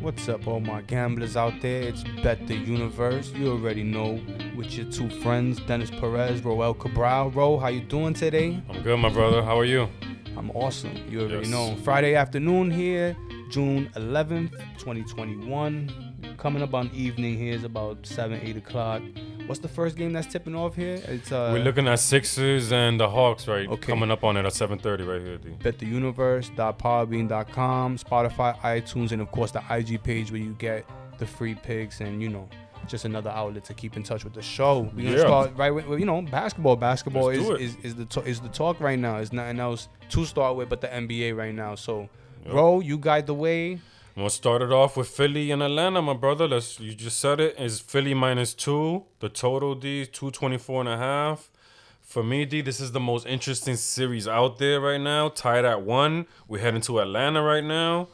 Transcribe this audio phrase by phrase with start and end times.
[0.00, 1.82] What's up, all my gamblers out there?
[1.82, 3.30] It's Bet the Universe.
[3.32, 4.20] You already know
[4.56, 7.30] with your two friends, Dennis Perez, Roel Cabral.
[7.30, 8.62] Ro, how you doing today?
[8.70, 9.42] I'm good, my brother.
[9.42, 9.88] How are you?
[10.36, 10.92] I'm awesome.
[11.08, 11.48] You already Yes.
[11.50, 11.74] know.
[11.82, 13.16] Friday afternoon here,
[13.50, 15.90] June 11th, 2021.
[16.36, 19.02] Coming up on evening here is about 7, 8 o'clock.
[19.48, 21.00] What's the first game that's tipping off here?
[21.06, 23.66] It's uh, We're looking at Sixers and the Hawks, right?
[23.66, 23.92] Okay.
[23.92, 25.48] Coming up on it at 7:30 right here, D.
[25.58, 30.84] bettheuniverse.podbean.com, Spotify, iTunes, and of course the IG page where you get
[31.16, 32.46] the free picks and you know
[32.86, 34.80] just another outlet to keep in touch with the show.
[34.94, 35.20] We're gonna Yeah.
[35.20, 36.76] start right with you know basketball.
[36.76, 39.14] Basketball is, is is the to- is the talk right now.
[39.14, 41.74] There's nothing else to start with but the NBA right now.
[41.74, 42.10] So,
[42.44, 42.52] Yep.
[42.52, 43.78] bro, you guide the way.
[44.18, 46.48] We'll start it off with Philly and Atlanta, my brother.
[46.48, 49.04] Let's you just said it is Philly minus two.
[49.20, 51.52] The total D 224 and a half.
[52.00, 55.28] For me, D, this is the most interesting series out there right now.
[55.28, 56.26] Tied at one.
[56.48, 58.08] We're heading to Atlanta right now.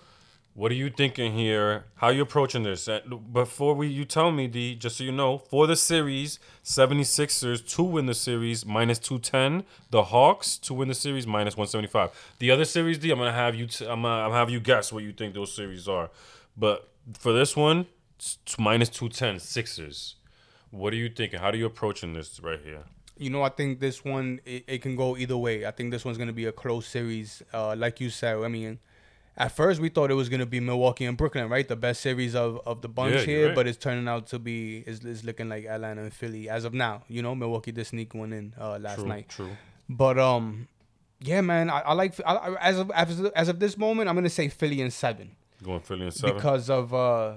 [0.56, 1.86] What are you thinking here?
[1.96, 2.88] How you approaching this?
[3.32, 7.82] Before we you tell me, D, just so you know, for the series, 76ers to
[7.82, 9.64] win the series, minus 210.
[9.90, 12.36] The Hawks to win the series, minus 175.
[12.38, 14.92] The other series, D, I'm gonna have you t- I'm I'm gonna have you guess
[14.92, 16.10] what you think those series are.
[16.56, 17.86] But for this one,
[18.20, 20.14] t- minus 210 Sixers.
[20.70, 21.40] What are you thinking?
[21.40, 22.84] How are you approaching this right here?
[23.18, 25.66] You know, I think this one it, it can go either way.
[25.66, 27.42] I think this one's gonna be a close series.
[27.52, 28.78] Uh, like you said, I mean,
[29.36, 31.66] at first we thought it was gonna be Milwaukee and Brooklyn, right?
[31.66, 33.54] The best series of, of the bunch Yeah, here, right.
[33.54, 36.74] but it's turning out to be is is looking like Atlanta and Philly as of
[36.74, 37.02] now.
[37.08, 39.50] You know, Milwaukee did sneak one in uh, last True, night, true.
[39.88, 40.68] but um,
[41.20, 44.08] yeah, man, I, I like I, I- as of as of, as of this moment,
[44.08, 46.36] I'm gonna say Philly in seven Going Philly and seven.
[46.36, 47.34] because of uh.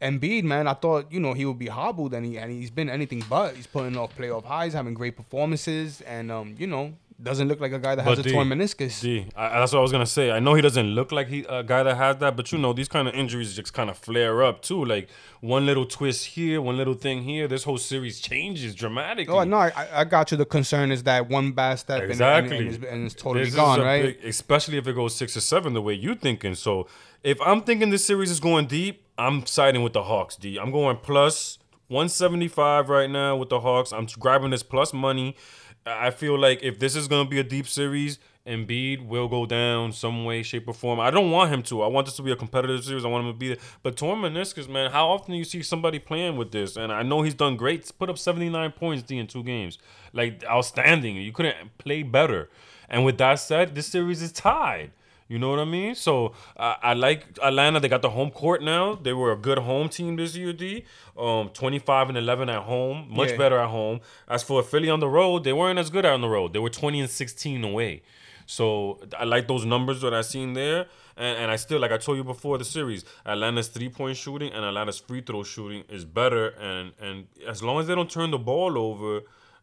[0.00, 2.90] Embiid, man, I thought you know he would be hobbled, and he and he's been
[2.90, 3.54] anything but.
[3.54, 7.72] He's putting off playoff highs, having great performances, and um, you know, doesn't look like
[7.72, 9.00] a guy that has But a D- torn meniscus.
[9.00, 10.30] D, I, that's what I was gonna say.
[10.30, 12.72] I know he doesn't look like he a guy that has that, but you know
[12.72, 14.84] these kind of injuries just kind of flare up too.
[14.84, 15.08] Like
[15.40, 19.34] one little twist here, one little thing here, this whole series changes dramatically.
[19.34, 20.36] Oh no, I, I got you.
[20.36, 22.56] The concern is that one bad step and- Exactly.
[22.58, 24.02] and, and, it's, and it's totally This gone, right?
[24.20, 26.54] big- especially if it goes six or seven, the way you're thinking.
[26.54, 26.86] So
[27.22, 30.36] if I'm thinking this series is going deep, I'm siding with the Hawks.
[30.36, 30.58] D.
[30.58, 33.92] I'm going plus 175 right now with the Hawks.
[33.92, 35.36] I'm grabbing this plus money.
[35.84, 39.92] I feel like if this is gonna be a deep series, Embiid will go down
[39.92, 40.98] some way, shape, or form.
[40.98, 41.82] I don't want him to.
[41.82, 43.04] I want this to be a competitive series.
[43.04, 43.58] I want him to be there.
[43.82, 46.76] But torn meniscus, man, how often do you see somebody playing with this?
[46.76, 47.90] And I know he's done great.
[47.98, 49.78] Put up 79 points D in two games.
[50.12, 51.16] Like outstanding.
[51.16, 52.50] You couldn't play better.
[52.88, 54.90] And with that said, this series is tied.
[55.32, 55.94] You know what I mean?
[55.94, 57.80] So uh, I like Atlanta.
[57.80, 58.96] They got the home court now.
[58.96, 60.84] They were a good home team this year, D.
[61.16, 63.38] Um, 25 and 11 at home, much Yeah.
[63.38, 64.00] better at home.
[64.28, 66.52] As for Philly on the road, they weren't as good on the road.
[66.52, 68.02] They were 20 and 16 away.
[68.44, 70.86] So I like those numbers that I seen there.
[71.16, 74.52] And, and I still, like I told you before the series, Atlanta's three point shooting
[74.52, 76.48] and Atlanta's free throw shooting is better.
[76.60, 79.22] And and as long as they don't turn the ball over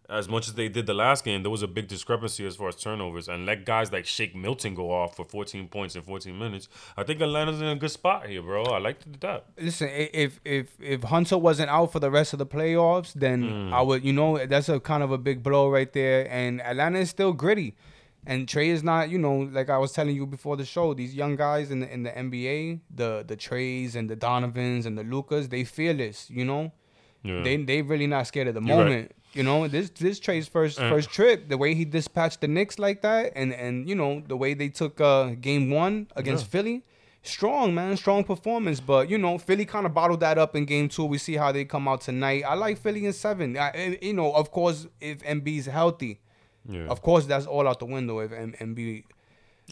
[0.10, 2.68] as much as they did the last game, there was a big discrepancy as far
[2.70, 3.28] as turnovers.
[3.28, 6.68] And let guys like Shake Milton go off for 14 points in 14 minutes.
[6.98, 8.64] I think Atlanta's in a good spot here, bro.
[8.64, 9.46] I like that.
[9.60, 13.74] Listen, if if if Hunter wasn't out for the rest of the playoffs, then Mm.
[13.74, 16.28] I would, you know, that's a kind of a big blow right there.
[16.32, 17.76] And Atlanta is still gritty,
[18.26, 20.94] and Trae is not, you know, like I was telling you before the show.
[20.94, 24.98] These young guys in the in the NBA, the the Traes and the Donovans and
[24.98, 26.72] the Lukas, they fearless, you know.
[27.24, 27.42] Yeah.
[27.44, 29.12] They they really not scared of the You're right.
[29.34, 30.90] You know, this this Trae's first Uh.
[30.90, 34.36] first trip, the way he dispatched the Knicks like that, and and you know the
[34.36, 36.50] way they took uh game one against Yeah.
[36.52, 36.84] Philly,
[37.22, 38.80] strong man, strong performance.
[38.80, 41.06] But you know, Philly kind of bottled that up in game two.
[41.06, 42.44] We see how they come out tonight.
[42.48, 43.56] I like Philly in seven.
[43.58, 46.20] I, I- you know, of course, if Embiid's healthy,
[46.68, 46.88] yeah.
[46.88, 48.20] of course that's all out the window.
[48.20, 49.04] If M- MB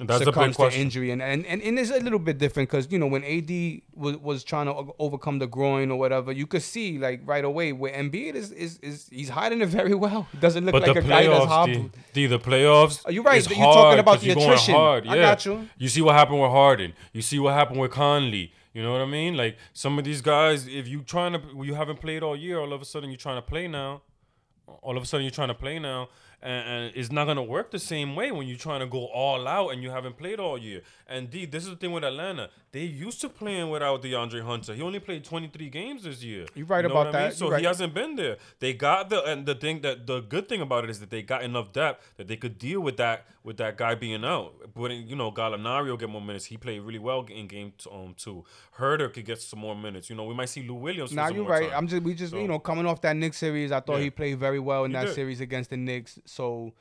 [0.06, 2.70] That's a big succumbs to injury, and and and, and it's a little bit different
[2.70, 6.46] because you know when AD was, was trying to overcome the groin or whatever, you
[6.48, 10.28] could see like right away where Embiid is is, is he's hiding it very well.
[10.40, 11.92] Doesn't look But like the a guy that's playoffs, D, hobbled.
[12.14, 13.06] D, the playoffs.
[13.06, 13.50] Are you're right.
[13.50, 14.74] You're talking about the attrition.
[14.76, 15.08] hard.
[15.08, 15.68] I got you.
[15.78, 16.94] You see what happened with Harden.
[17.14, 18.54] You see what happened with Conley.
[18.74, 19.36] You know what I mean?
[19.36, 22.74] Like some of these guys, if you trying to, you haven't played all year, all
[22.74, 24.04] of a sudden you're trying to play now.
[24.84, 26.10] All of a sudden you're trying to play now,
[26.42, 29.70] and, it's not gonna work the same way when you're trying to go all out
[29.70, 30.82] and you haven't played all year.
[31.08, 32.50] And D, this is the thing with Atlanta.
[32.78, 34.76] They used to playing without DeAndre Hunter.
[34.76, 36.46] He only played 23 games this year.
[36.54, 37.30] You're right You know about what I mean?
[37.30, 37.36] that.
[37.36, 38.38] So You're he hasn't been there.
[38.60, 41.24] They got the and the thing that the good thing about it is that they
[41.24, 44.54] got enough depth that they could deal with that with that guy being out.
[44.76, 46.46] But you know, Gallinari will get more minutes.
[46.46, 48.46] He played really well in game t- um two.
[48.78, 50.08] Huerter could get some more minutes.
[50.12, 51.12] You know, we might see Lou Williams.
[51.14, 51.70] Now some you're right.
[51.72, 51.78] time.
[51.80, 54.04] I'm just we just So- you know coming off that Knicks series, I thought Yeah.
[54.04, 55.16] he played very well in He that did.
[55.16, 56.20] series against the Knicks.
[56.26, 56.74] So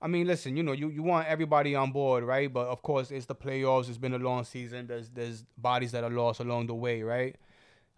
[0.00, 2.52] I mean, listen, you know, you, you want everybody on board, right?
[2.52, 3.88] But of course, it's the playoffs.
[3.88, 4.86] It's been a long season.
[4.86, 7.36] There's there's bodies that are lost along the way, right?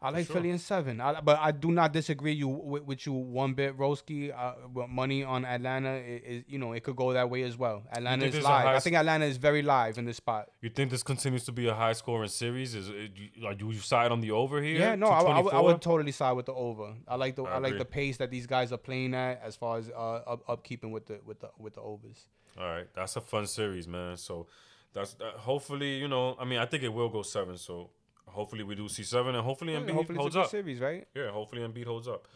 [0.02, 0.36] I like sure.
[0.36, 3.76] Philly in seven, I, but I do not disagree you with, with you one bit,
[3.76, 4.32] Roski.
[4.34, 7.82] Uh, money on Atlanta is, is, you know, it could go that way as well.
[7.92, 8.66] Atlanta is live.
[8.66, 10.48] I think Atlanta is very live in this spot.
[10.62, 12.74] You think this continues to be a high scoring series?
[12.74, 14.78] Is it, you- like you side on the over here?
[14.78, 16.94] Yeah, no, I, I, would- I would totally side with the over.
[17.06, 19.54] I like the I I, like the pace that these guys are playing at as
[19.56, 22.26] far as uh, up, upkeeping with the with the with the overs.
[22.58, 24.16] All right, that's a fun series, man.
[24.16, 24.46] So
[24.94, 26.36] that's that, hopefully you know.
[26.40, 27.56] I mean, I think it will go seven.
[27.58, 27.90] So
[28.30, 30.50] hopefully we do see seven, and hopefully Embiid Hopefully, holds it's a good up.
[30.50, 31.06] series, right?
[31.14, 32.26] Yeah, hopefully Embiid holds up.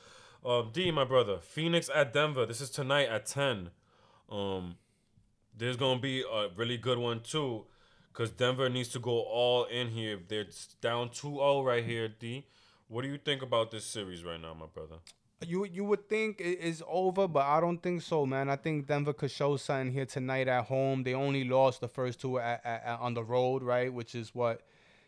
[0.44, 2.44] Um, D, my brother, Phoenix at Denver.
[2.46, 3.70] This is tonight at ten.
[4.30, 4.76] Um,
[5.56, 7.64] there's gonna be a really good one too,
[8.12, 10.18] cause Denver needs to go all in here.
[10.28, 10.46] They're
[10.80, 12.08] down 2-0 right here.
[12.08, 12.46] D,
[12.88, 14.96] what do you think about this series right now, my brother?
[15.46, 18.48] You you would think it is over, but I don't think so, man.
[18.48, 21.02] I think Denver could show something here tonight at home.
[21.02, 23.92] They only lost the first two at, at, at- on the road, right?
[23.92, 24.62] Which is what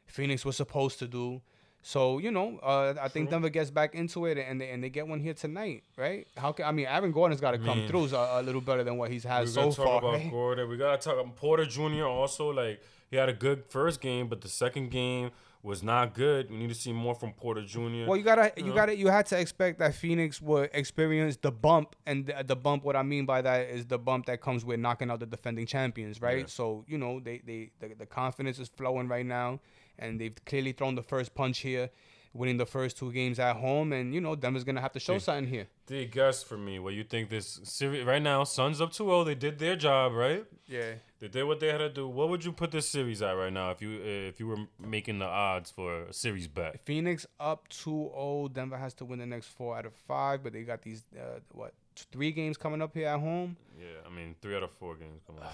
[0.06, 1.42] Phoenix was supposed to do.
[1.82, 4.90] So you know, uh, I think Denver gets back into it, and they, and they
[4.90, 6.26] get one here tonight, right?
[6.36, 6.86] How can I mean?
[6.86, 9.46] Aaron Gordon's got to come through a, a little better than what he's had We
[9.46, 9.98] so far.
[9.98, 10.30] about right?
[10.30, 10.68] Gordon.
[10.68, 12.06] We gotta talk about Porter Jr.
[12.06, 15.30] Also, like he had a good first game, but the second game
[15.62, 16.50] was not good.
[16.50, 18.06] We need to see more from Porter Jr.
[18.06, 18.74] Well, you gotta, you know?
[18.74, 22.84] gotta, you had to expect that Phoenix would experience the bump, and the, the bump.
[22.84, 25.66] What I mean by that is the bump that comes with knocking out the defending
[25.66, 26.40] champions, right?
[26.40, 26.46] Yeah.
[26.46, 29.60] So you know, they, they, the, the confidence is flowing right now,
[29.98, 31.90] and they've clearly thrown the first punch here,
[32.32, 35.14] winning the first two games at home, and you know, Denver's gonna have to show
[35.14, 35.18] Yeah.
[35.20, 35.68] something here.
[35.86, 38.44] D, guess for me what you think this series right now.
[38.44, 39.24] Suns up 2-0.
[39.24, 40.44] They did their job, right?
[40.66, 40.94] Yeah.
[41.18, 42.06] They did what they had to do.
[42.08, 44.66] What would you put this series at right now if you uh, if you were
[44.78, 46.80] making the odds for a series bet?
[46.84, 48.52] Phoenix up 2-0.
[48.52, 51.38] Denver has to win the next four out of five, but they got these uh,
[51.52, 51.72] what
[52.12, 53.56] three games coming up here at home.
[53.80, 55.22] Yeah, I mean three out of four games.
[55.26, 55.48] Come on.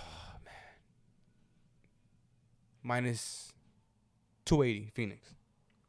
[2.82, 3.51] Minus
[4.44, 5.34] 280 Phoenix.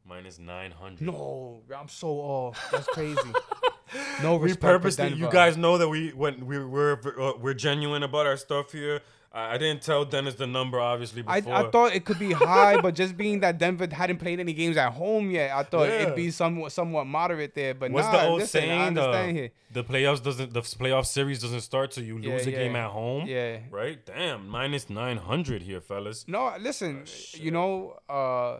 [0.06, 1.00] Minus 900.
[1.00, 2.68] No, I'm so off.
[2.70, 3.18] That's crazy.
[4.22, 7.54] no we respect for purposely you guys know that we when we we're uh, we're
[7.54, 9.00] genuine about our stuff here
[9.34, 12.32] I, I didn't tell dennis the number obviously I, before I thought it could be
[12.32, 15.88] high, but just being that Denver hadn't played any games at home yet, I thought
[15.88, 16.02] Yeah.
[16.02, 17.74] it'd be somewhat somewhat moderate there.
[17.74, 19.50] But what's nah, the old listen, saying uh, understand the, here.
[19.72, 22.58] the playoffs doesn't the playoff series doesn't start till you Yeah, lose a yeah.
[22.58, 23.58] game at home Yeah.
[23.70, 28.58] right damn minus 900 here fellas No, listen, Oh, you know, uh,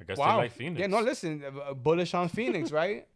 [0.00, 0.32] i guess wow.
[0.32, 3.06] they like phoenix Yeah, no, listen, uh, bullish on Phoenix, right?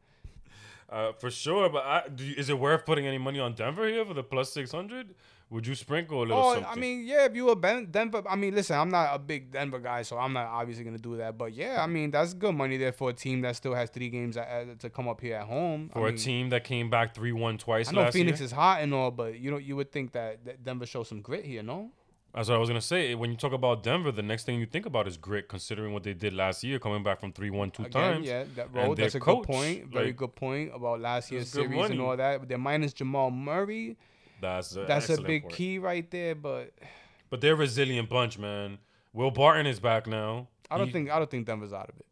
[0.89, 3.89] uh, for sure but I, do you, is it worth putting any money on denver
[3.89, 5.15] here for the plus 600
[5.53, 8.23] would you sprinkle a little Oh, something I mean, yeah, if you were Ben- Denver,
[8.29, 11.17] I mean, listen, I'm not a big Denver guy, so I'm not obviously gonna do
[11.19, 11.37] that.
[11.37, 14.09] But yeah, I mean, that's good money there for a team that still has three
[14.09, 15.91] games uh, to come up here at home.
[15.93, 18.53] for I a mean, team that came back 3-1 twice I know Phoenix year is
[18.53, 21.45] hot and all, but you know, you would think that, that Denver shows some grit
[21.45, 21.91] here, no?
[22.35, 23.15] That's what I was gonna say.
[23.15, 26.03] When you talk about Denver, the next thing you think about is grit, considering what
[26.03, 28.27] they did last year, coming back from three one two Again, times.
[28.27, 28.97] yeah, that road.
[28.97, 29.93] That's a coach, good point.
[29.93, 32.41] Very like, good point about last year's series and all that.
[32.41, 33.99] But they're minus Jamal Murray.
[34.43, 35.55] That's a That's a big point.
[35.55, 36.35] key right there.
[36.35, 36.75] But
[37.31, 38.79] But they're a resilient bunch, man.
[39.15, 40.49] Will Barton is back now.
[40.71, 42.07] I don't He- think I don't think Denver's out of it.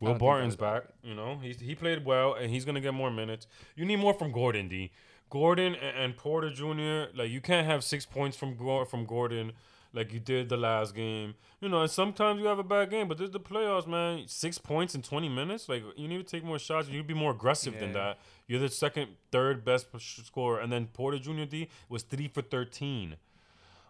[0.00, 0.82] Will Barton's back.
[1.02, 3.46] You know, he he played well, and he's gonna get more minutes.
[3.76, 4.92] You need more from Gordon, D.
[5.30, 7.16] Gordon and, and Porter Jr.
[7.16, 8.56] Like you can't have six points from
[8.86, 9.52] from Gordon.
[9.92, 11.80] Like you did the last game, you know.
[11.82, 14.24] And sometimes you have a bad game, but this is the playoffs, man.
[14.26, 15.68] Six points in twenty minutes.
[15.68, 16.88] Like you need to take more shots.
[16.88, 18.18] You need to be more aggressive than that.
[18.46, 21.44] You're the second, third best scorer, and then Porter Jr.
[21.44, 23.16] D was three for thirteen.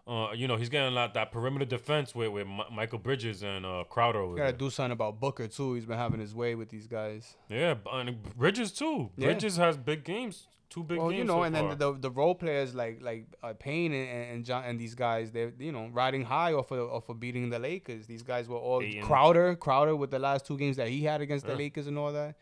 [0.07, 3.43] Uh, you know he's getting a lot that perimeter defense with with Mi- Mikal Bridges
[3.43, 4.57] and uh, Crowder over You gotta there.
[4.57, 5.73] do something about Booker too.
[5.73, 7.35] He's been having his way with these guys.
[7.49, 9.09] Yeah, and Bridges too.
[9.17, 9.25] Yeah.
[9.25, 11.19] Bridges has big games, two big Well, games.
[11.19, 11.69] you know, so and far.
[11.69, 15.31] then the the role players like like uh, Payne and and, John, and these guys,
[15.31, 18.05] they're you know riding high off of off of beating the Lakers.
[18.07, 18.83] These guys were all.
[19.01, 21.51] Crowder, Crowder with the last two games that he had against Yeah.
[21.53, 22.35] the Lakers and all that.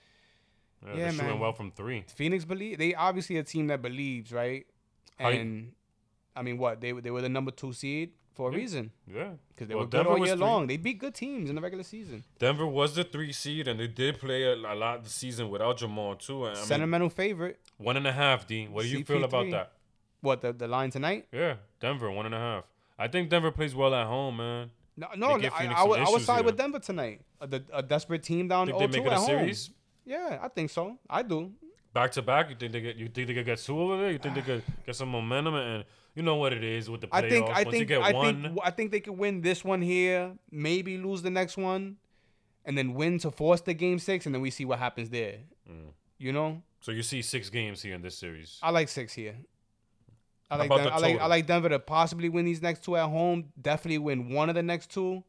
[0.84, 2.04] yeah, yeah, they're shooting well from three.
[2.16, 4.66] Phoenix believe they obviously a team that believes, right?
[5.20, 5.72] How you- And
[6.36, 8.58] I mean, what they they were the number two seed for a Yeah.
[8.58, 10.68] reason Yeah, because they Well, were good Denver all year long.
[10.68, 12.24] They beat good teams in the regular season.
[12.40, 15.78] Denver was the three seed, and they did play a, a lot the season without
[15.78, 16.46] Jamal too.
[16.46, 17.60] And, I mean, Sentimental favorite.
[17.78, 18.46] one and a half.
[18.48, 18.72] Dean.
[18.72, 19.72] What do you feel about that?
[20.22, 21.28] What the the line tonight?
[21.32, 22.64] Yeah, Denver one and a half.
[22.98, 24.72] I think Denver plays well at home, man.
[24.98, 27.20] No, no, I, I, would, I would side with Denver tonight.
[27.42, 29.28] A, the, a desperate team down Think 0 they oh make it at a home.
[29.28, 29.70] series
[30.06, 30.98] Yeah, I think so.
[31.10, 31.52] I do.
[31.96, 32.50] Back to back.
[32.52, 32.98] You think they get?
[32.98, 34.12] You think they could get two over there?
[34.12, 35.56] You think they could get some momentum?
[35.56, 37.24] And you know what it is with the playoffs.
[37.26, 37.50] I think.
[37.50, 37.88] I Once think.
[37.88, 38.60] get I one, think.
[38.64, 40.34] I think they could win this one here.
[40.52, 41.96] Maybe lose the next one,
[42.66, 45.40] and then win to force the game six, and then we see what happens there.
[45.68, 45.94] Mm.
[46.20, 48.60] You know, so you see six games here in this series.
[48.62, 49.38] I like six here.
[50.52, 53.10] I like Den- I like I like Denver to possibly win these next two at
[53.10, 53.46] home.
[53.60, 55.24] Definitely win one of the next two,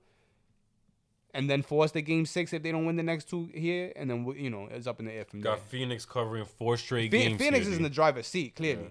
[1.37, 4.11] and then force the game six if they don't win the next two here, and
[4.11, 5.67] then you know it's up in the air from Got there.
[5.69, 7.39] Phoenix covering four straight Phe- games.
[7.39, 8.85] Phoenix here, is in the driver's seat clearly.
[8.85, 8.89] Yeah.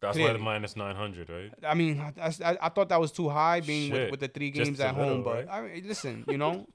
[0.00, 1.52] That's why the minus nine hundred, right?
[1.66, 4.50] I mean, I, I, I thought that was too high being with, with the three
[4.50, 5.48] games at home, little, but right?
[5.50, 6.66] I mean, listen, you know,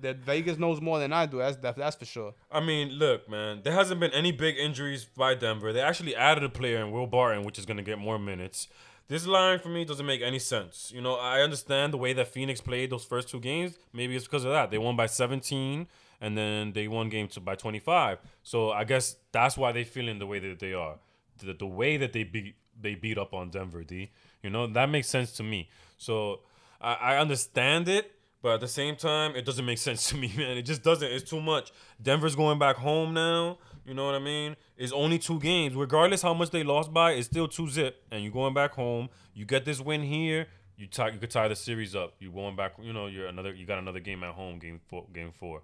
[0.00, 1.38] that Vegas knows more than I do.
[1.38, 2.34] That's that's for sure.
[2.50, 5.72] I mean, look, man, there hasn't been any big injuries by Denver.
[5.72, 8.68] They actually added a player in Will Barton, which is going to get more minutes.
[9.06, 10.90] This line for me doesn't make any sense.
[10.94, 13.78] You know, I understand the way that Phoenix played those first two games.
[13.92, 14.70] Maybe it's because of that.
[14.70, 15.86] They won by 17
[16.20, 18.18] and then they won game two by 25.
[18.42, 20.96] So I guess that's why they feeling the way that they are.
[21.38, 24.10] The, the way that they beat they beat up on Denver, D.
[24.42, 25.68] You know, that makes sense to me.
[25.96, 26.40] So
[26.80, 28.10] I, I understand it,
[28.42, 30.56] but at the same time, it doesn't make sense to me, man.
[30.56, 31.10] It just doesn't.
[31.10, 31.72] It's too much.
[32.02, 33.58] Denver's going back home now.
[33.84, 34.56] You know what I mean?
[34.76, 35.74] It's only two games.
[35.74, 38.02] Regardless how much they lost by, it's still two zip.
[38.10, 39.08] And you're going back home.
[39.34, 40.46] You get this win here.
[40.76, 41.10] You tie.
[41.10, 42.14] You could tie the series up.
[42.18, 42.74] You're going back.
[42.80, 43.52] You know, you're another.
[43.54, 44.58] You got another game at home.
[44.58, 45.06] Game four.
[45.12, 45.62] Game four.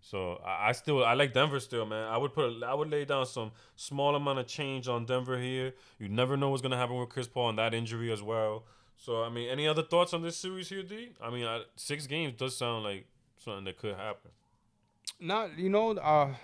[0.00, 2.08] So I, I still I like Denver still, man.
[2.08, 5.38] I would put a, I would lay down some small amount of change on Denver
[5.38, 5.74] here.
[5.98, 8.64] You never know what's gonna happen with Chris Paul and that injury as well.
[8.96, 11.10] So I mean, any other thoughts on this series here, D?
[11.20, 13.06] I mean, I, six games does sound like
[13.38, 14.30] something that could happen.
[15.20, 16.34] Not you know, uh,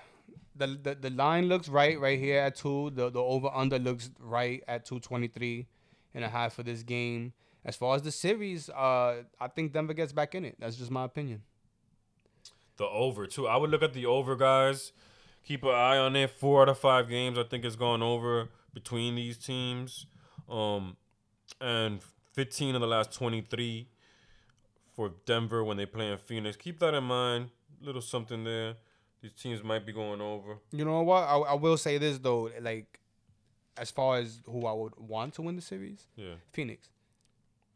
[0.57, 2.91] the, the the line looks right right here at two.
[2.91, 5.67] The the over under looks right at two twenty three
[6.15, 7.33] and a half for this game.
[7.65, 10.57] As far as the series, uh, I think Denver gets back in it.
[10.59, 11.43] That's just my opinion.
[12.77, 13.47] The over too.
[13.47, 14.93] I would look at the over, guys.
[15.45, 16.31] Keep an eye on it.
[16.31, 20.07] Four out of five games, I think, is going over between these teams.
[20.49, 20.97] Um,
[21.61, 22.01] and
[22.33, 23.89] 15 of the last 23
[24.95, 26.57] for Denver when they play in Phoenix.
[26.57, 27.51] Keep that in mind.
[27.81, 28.75] Little something there.
[29.25, 30.59] These teams might be going over.
[30.71, 31.23] You know what?
[31.23, 33.01] I, I will say this though, like
[33.79, 36.91] as far as who I would want to win the series, Yeah, Phoenix,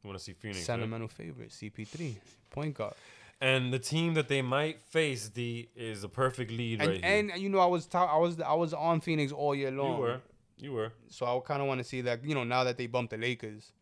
[0.05, 0.59] you want to see Phoenix.
[0.59, 0.67] right?
[0.67, 2.17] sentimental favorite, CP3,
[2.51, 2.93] point guard.
[3.41, 7.15] And the team that they might face, D, is a perfect lead And right here.
[7.33, 9.95] and you know I was ta- I was I was on Phoenix all year long.
[9.97, 10.21] you were,
[10.59, 10.93] you were.
[11.09, 12.23] So I kind of want to see that.
[12.25, 13.73] You know, now that they bumped the Lakers,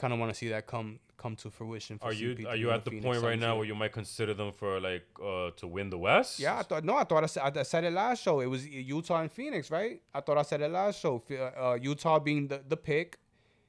[0.00, 1.98] kind of want to see that come come to fruition.
[1.98, 3.56] For Are you CP3 are you at the Phoenix point right now here.
[3.58, 6.40] where you might consider them for like uh to win the West?
[6.40, 8.40] Yeah, I thought no, I thought I said, I said it last show.
[8.40, 10.00] It was Utah and Phoenix, right?
[10.14, 11.22] I thought I said it last show.
[11.30, 13.18] Uh, Utah being the the pick,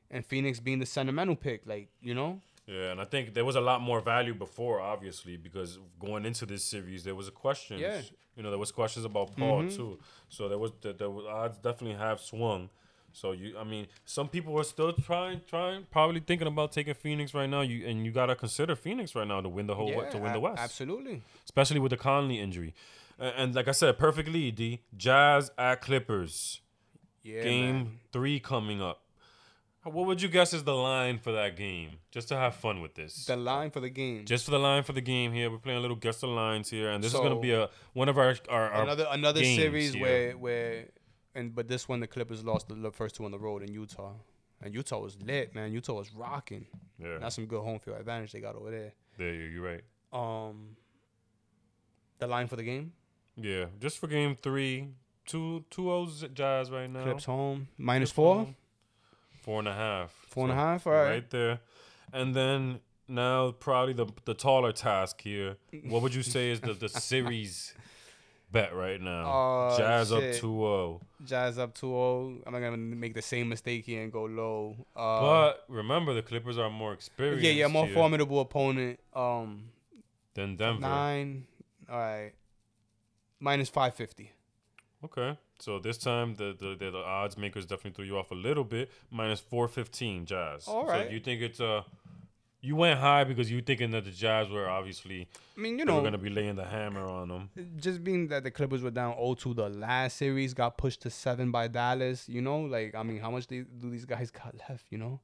[0.09, 1.61] and Phoenix being the sentimental pick.
[1.65, 5.35] Like you know, Yeah, and I think there was a lot more value before, obviously,
[5.37, 7.79] because going into this series, there was a question.
[7.79, 7.97] Yeah.
[7.97, 8.15] Mm-hmm.
[8.37, 9.99] You know, there was questions about Paul too.
[10.29, 12.69] So there was the, the odds definitely have swung.
[13.13, 17.33] So you, I mean, some people are still trying, trying, probably thinking about taking Phoenix
[17.33, 17.61] right now.
[17.61, 20.33] You and you gotta consider Phoenix right now to win the whole yeah, to win
[20.33, 21.21] the West, Absolutely.
[21.45, 22.73] especially with the Conley injury.
[23.19, 24.55] And, and like I said, perfect lead.
[24.55, 26.61] D Jazz at Clippers.
[27.23, 27.99] Yeah, game man.
[28.11, 29.01] three coming up.
[29.83, 31.93] What would you guess is the line for that game?
[32.11, 33.25] Just to have fun with this.
[33.25, 34.25] The line for the game.
[34.25, 36.69] Just for the line for the game here, we're playing a little guess the lines
[36.69, 39.93] here, and this is gonna be a one of our our, our another another series
[39.93, 40.01] here.
[40.03, 40.85] where where
[41.35, 44.13] and but this one the Clippers lost the, first two on the road in Utah.
[44.63, 45.71] And Utah was lit, man.
[45.71, 46.67] Utah was rocking.
[46.99, 48.93] yeah, That's some good home field advantage they got over there.
[49.17, 49.81] there you you're right.
[50.13, 50.75] Um,
[52.19, 52.93] the line for the game:
[53.35, 54.89] Yeah, just for game three,
[55.25, 57.03] two two O's Jazz right now.
[57.03, 58.55] Clips home minus Clips four, home.
[59.41, 60.11] Four and a half.
[60.29, 60.85] four and a So, half.
[60.87, 61.09] All right.
[61.09, 61.59] right there,
[62.13, 65.57] and then now probably the the taller task here.
[65.85, 67.73] What would you say is the the series
[68.51, 69.23] bet right now?
[69.25, 70.41] Oh, Jazz up shit.
[70.41, 71.01] 2-0.
[71.25, 72.41] Jazz up 2-0.
[72.45, 74.75] I'm not gonna make the same mistake here and go low.
[74.95, 77.43] Uh, But remember, the Clippers are more experienced.
[77.43, 78.99] yeah, yeah, more here formidable opponent.
[79.13, 79.69] Um,
[80.33, 80.81] than Denver.
[80.81, 81.45] nine.
[81.89, 82.31] All right.
[83.39, 84.31] Minus five fifty.
[85.03, 88.35] Okay, so this time the, the the the odds makers definitely threw you off a
[88.35, 88.91] little bit.
[89.09, 90.67] Minus four fifteen, Jazz.
[90.67, 91.07] All right.
[91.07, 91.81] So you think it's uh
[92.63, 95.27] you went high because you thinking that the Jazz were obviously
[95.57, 97.49] I mean, you they were know, gonna be laying the hammer on them.
[97.77, 101.51] just being that the Clippers were down 0-2 the last series, got pushed to seven
[101.51, 102.29] by Dallas.
[102.29, 104.85] You know, like I mean, how much do these guys got left?
[104.91, 105.19] You know,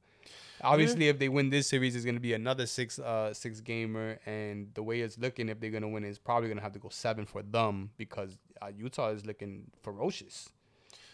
[0.62, 4.68] obviously, if they win this series, it's gonna be another six uh six gamer, and
[4.74, 7.24] the way it's looking, if they're gonna win, it's probably gonna have to go seven
[7.24, 10.48] for them because uh, Utah is looking ferocious.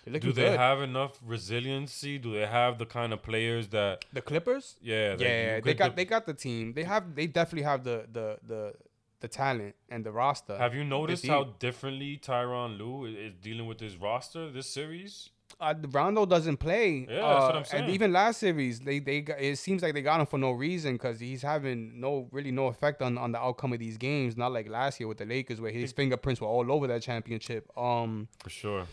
[0.05, 0.59] Do they good.
[0.59, 2.19] have enough resiliency?
[2.19, 4.77] Do they have the kind of players that the Clippers?
[4.83, 6.73] yeah that Yeah, they got de- they got the team.
[6.75, 8.75] They have they definitely have the the the
[9.21, 10.57] the talent and the roster.
[10.59, 15.31] have you noticed how differently Tyronn Lue is, dealing with his roster this series?
[15.61, 17.07] uh, Rondo doesn't play.
[17.09, 17.91] Yeah, uh, that's what I'm And saying.
[17.91, 20.95] even last series, they they got, it seems like they got him for no reason
[20.95, 24.37] because he's having no really no effect on on the outcome of these games.
[24.37, 27.71] Not like last year with the Lakers where his fingerprints were all over that championship.
[27.79, 28.87] Um, For sure.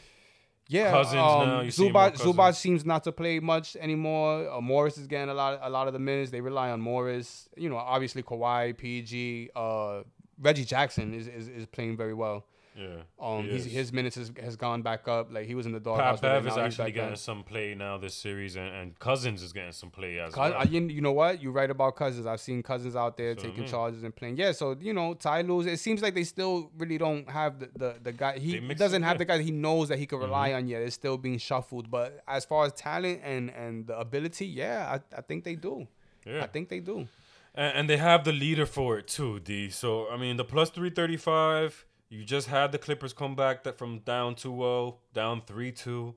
[0.71, 4.49] Yeah, Cousins um, now, you see Zubac, Zubac seems not to play much anymore.
[4.49, 6.31] Uh, Morris is getting a lot, a lot of the minutes.
[6.31, 7.49] They rely on Morris.
[7.57, 10.03] You know, obviously Kawhi, PG, uh,
[10.39, 12.45] Reggie Jackson is, is, is playing very well.
[12.77, 12.87] Yeah.
[13.19, 15.31] Um, he he's, his minutes has, has gone back up.
[15.31, 16.21] Like he was in the Pat doghouse.
[16.21, 19.73] Bev is he's actually getting some play now this series, and, and Cousins is getting
[19.73, 20.65] some play as Cous- well.
[20.67, 21.41] you, you know what?
[21.41, 22.25] You're right about Cousins.
[22.25, 24.37] I've seen Cousins out there So, I taking mean- charges and playing.
[24.37, 25.61] Yeah, so you know, Ty Lue.
[25.61, 28.39] It seems like they still really don't have the the, the guy.
[28.39, 30.55] He doesn't have the guy he knows that he could rely Mhm.
[30.57, 30.81] on yet.
[30.81, 31.91] It's still being shuffled.
[31.91, 35.87] But as far as talent and and the ability, yeah, I, I think they do.
[36.25, 36.43] yeah.
[36.43, 37.07] I think they do.
[37.53, 39.69] And, and they have the leader for it too, D.
[39.69, 41.85] So I mean, the plus three thirty five.
[42.11, 46.15] You just had the Clippers come back that from down 2-0, down three two.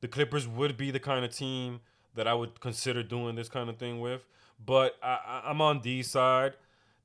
[0.00, 1.80] The Clippers would be the kind of team
[2.16, 4.26] that I would consider doing this kind of thing with.
[4.64, 6.54] But I, I, I'm on D side.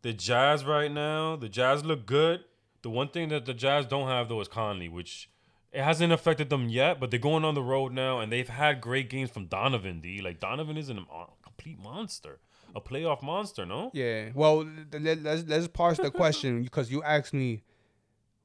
[0.02, 2.44] The Jazz right now, the Jazz look good.
[2.82, 5.30] The one thing that the Jazz don't have though is Conley, which
[5.72, 7.00] it hasn't affected them yet.
[7.00, 10.02] But they're going on the road now, and they've had great games from Donovan.
[10.02, 10.20] D.
[10.20, 10.98] Like Donovan is a
[11.44, 12.40] complete monster,
[12.76, 13.68] a playoff monster.
[13.68, 13.92] No.
[13.94, 14.30] Yeah.
[14.34, 17.62] Well, let's let's parse the question because you asked me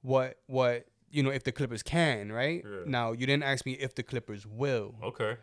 [0.06, 2.82] what what you know if the Clippers can right Yeah.
[2.86, 3.12] now.
[3.12, 4.94] You didn't ask me if the Clippers will.
[5.02, 5.36] Okay.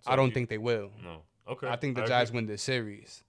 [0.00, 0.90] So I don't you- think they will.
[1.04, 1.22] No.
[1.48, 1.68] Okay.
[1.68, 2.08] I think the agree.
[2.14, 3.22] Jazz win this series.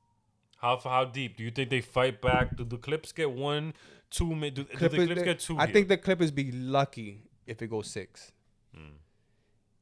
[0.57, 2.55] How how deep do you think they fight back?
[2.55, 3.73] Do the Clips get one,
[4.09, 4.29] two?
[4.33, 5.57] Do, do the Clips they- get two?
[5.57, 5.73] I here?
[5.73, 8.31] think the Clippers be lucky if it goes six.
[8.73, 8.95] Hmm.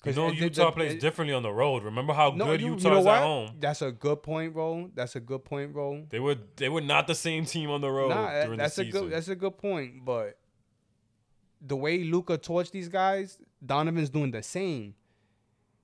[0.05, 1.83] you know it- Utah it- plays it- differently on the road.
[1.83, 3.17] Remember how No, good you, Utah you know is what?
[3.17, 3.55] at home.
[3.59, 4.89] That's a good point, bro.
[4.95, 6.05] That's a good point, bro.
[6.09, 8.83] They were they were not the same team on the road Nah, during that's the
[8.83, 10.05] a good that's a good point.
[10.05, 10.37] But
[11.61, 14.95] the way Luka torched these guys, Donovan's doing the same.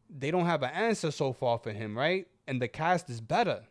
[0.10, 2.28] They don't have an answer so far for him, right?
[2.48, 3.64] And the cast is better.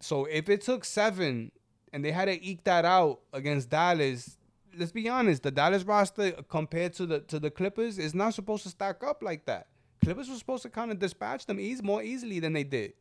[0.00, 1.52] So if it took seven
[1.92, 4.38] and they had to eke that out against Dallas,
[4.76, 8.62] let's be honest, the Dallas roster compared to the to the Clippers is not supposed
[8.64, 9.68] to stack up like that.
[10.02, 12.92] Clippers were supposed to kind of dispatch them ease more easily than they did.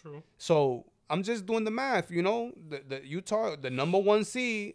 [0.00, 0.22] True.
[0.38, 2.52] So I'm just doing the math, you know.
[2.68, 4.74] The, the Utah, the number one seed,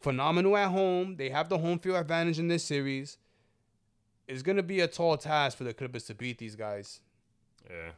[0.00, 1.16] phenomenal at home.
[1.16, 3.18] They have the home field advantage in this series.
[4.26, 7.00] It's gonna be a tall task for the Clippers to beat these guys.
[7.68, 7.90] Yeah.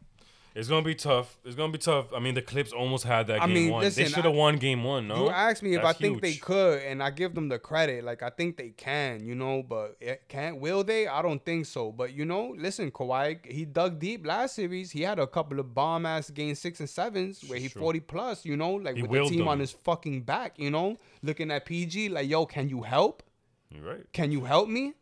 [0.55, 1.39] It's gonna be tough.
[1.45, 2.13] It's gonna be tough.
[2.13, 3.83] I mean, the Clips almost had that I game mean, one.
[3.83, 5.09] listen, they should have won game one.
[5.09, 7.59] No, You asked me if That's I think they could, and I give them the
[7.59, 8.05] credit.
[8.05, 10.59] Like I think they can, you know, but eh, it can't.
[10.61, 11.07] Will they?
[11.07, 11.91] I don't think so.
[11.91, 14.91] But you know, listen, Kawhi, he dug deep last series.
[14.91, 17.81] He had a couple of bomb ass game six and sevens where he Sure.
[17.81, 18.45] forty plus.
[18.45, 19.49] You know, like He with the team them.
[19.49, 20.59] on his fucking back.
[20.59, 23.23] You know, looking at PG like, yo, can you help?
[23.71, 24.13] You're right.
[24.13, 24.93] Can you help me?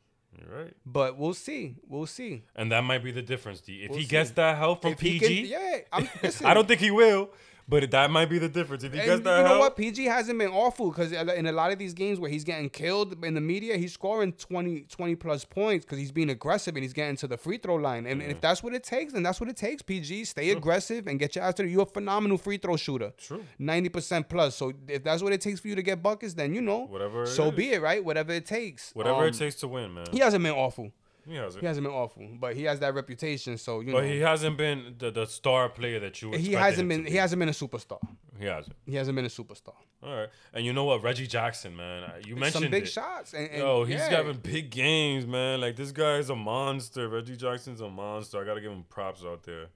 [0.41, 0.75] You're right.
[0.87, 1.77] But we'll see.
[1.89, 2.43] We'll see.
[2.57, 3.83] And that might be the difference, D.
[3.85, 4.11] If We'll he see.
[4.11, 6.91] gets that help from If he PG, can- yeah, I'm, listen, I don't think he
[6.91, 7.31] will,
[7.71, 8.83] but that might be the difference.
[8.85, 9.77] If he And gets you that know help, what?
[9.77, 13.25] PG hasn't been awful because in a lot of these games where he's getting killed
[13.25, 16.93] in the media, he's scoring 20, 20 plus points because he's being aggressive and he's
[16.93, 18.05] getting to the free throw line.
[18.07, 19.81] And if that's what it takes, then that's what it takes.
[19.83, 21.69] PG, stay aggressive and get your ass to the.
[21.71, 23.13] You're a phenomenal free throw shooter.
[23.17, 23.45] True.
[23.59, 24.57] Ninety percent plus.
[24.57, 27.25] So if that's what it takes for you to get buckets, then you know, Whatever
[27.27, 27.55] So is.
[27.55, 28.05] be it, right?
[28.05, 28.91] Whatever it takes.
[28.93, 30.07] whatever Um, it takes to win, man.
[30.13, 30.91] He hasn't been awful.
[31.27, 31.61] He hasn't.
[31.61, 33.59] He hasn't been awful, but he has that reputation.
[33.59, 36.33] So you But know, he hasn't been the, the star player that you.
[36.33, 37.05] he hasn't been.
[37.05, 37.11] be.
[37.11, 37.99] He hasn't been a superstar.
[38.39, 38.75] He hasn't.
[38.87, 39.75] He hasn't been a superstar.
[40.03, 40.29] All right.
[40.55, 41.03] And you know what?
[41.03, 42.11] Reggie Jackson, man.
[42.25, 42.87] You mentioned Some big it.
[42.89, 43.35] shots.
[43.35, 44.09] And, and Yo, he's yeah.
[44.11, 45.61] having big games, man.
[45.61, 47.09] Like this guy is a monster.
[47.09, 48.41] Reggie Jackson's a monster.
[48.41, 49.67] I gotta give him props out there.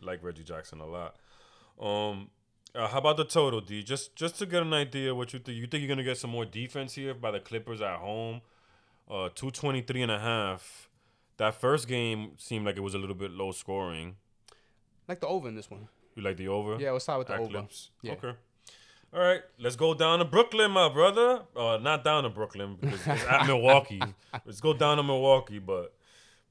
[0.00, 1.16] Like Reggie Jackson a lot.
[1.80, 2.30] Um,
[2.74, 3.82] uh, how about the total, D?
[3.82, 5.56] Just just to get an idea what you think.
[5.56, 8.40] You think you're gonna get some more defense here by the Clippers at home?
[9.08, 10.88] Uh, 223 and a half.
[11.38, 14.16] That first game seemed like it was a little bit low scoring.
[15.06, 15.88] like the over in this one.
[16.14, 16.76] You like the over?
[16.80, 17.66] Yeah, we'll start with the over.
[18.02, 18.12] Yeah.
[18.12, 18.32] Okay.
[19.14, 21.42] All right, let's go down to Brooklyn, my brother.
[21.56, 24.02] Uh, not down to Brooklyn because it's at Milwaukee.
[24.44, 25.94] Let's go down to Milwaukee, but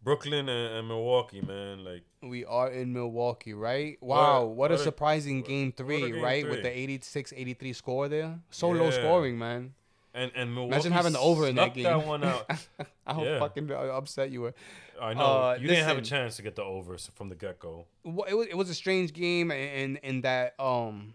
[0.04, 1.84] Brooklyn and, and Milwaukee, man.
[1.86, 3.98] Like, We are in Milwaukee, right?
[4.02, 6.42] Wow, what, what a a- surprising what- game three, game right?
[6.44, 6.50] three.
[6.50, 8.40] With the 86-83 score there.
[8.50, 9.74] So low scoring, man.
[10.18, 11.84] And and Milwaukee having the over in that game.
[11.84, 12.50] that one out.
[13.08, 13.40] How Yeah.
[13.40, 14.54] fucking upset you were.
[15.00, 17.60] I know Uh, you didn't have a chance to get the over from the get
[17.60, 17.86] go.
[18.04, 21.14] Well, It was, it was a strange game in, in that um,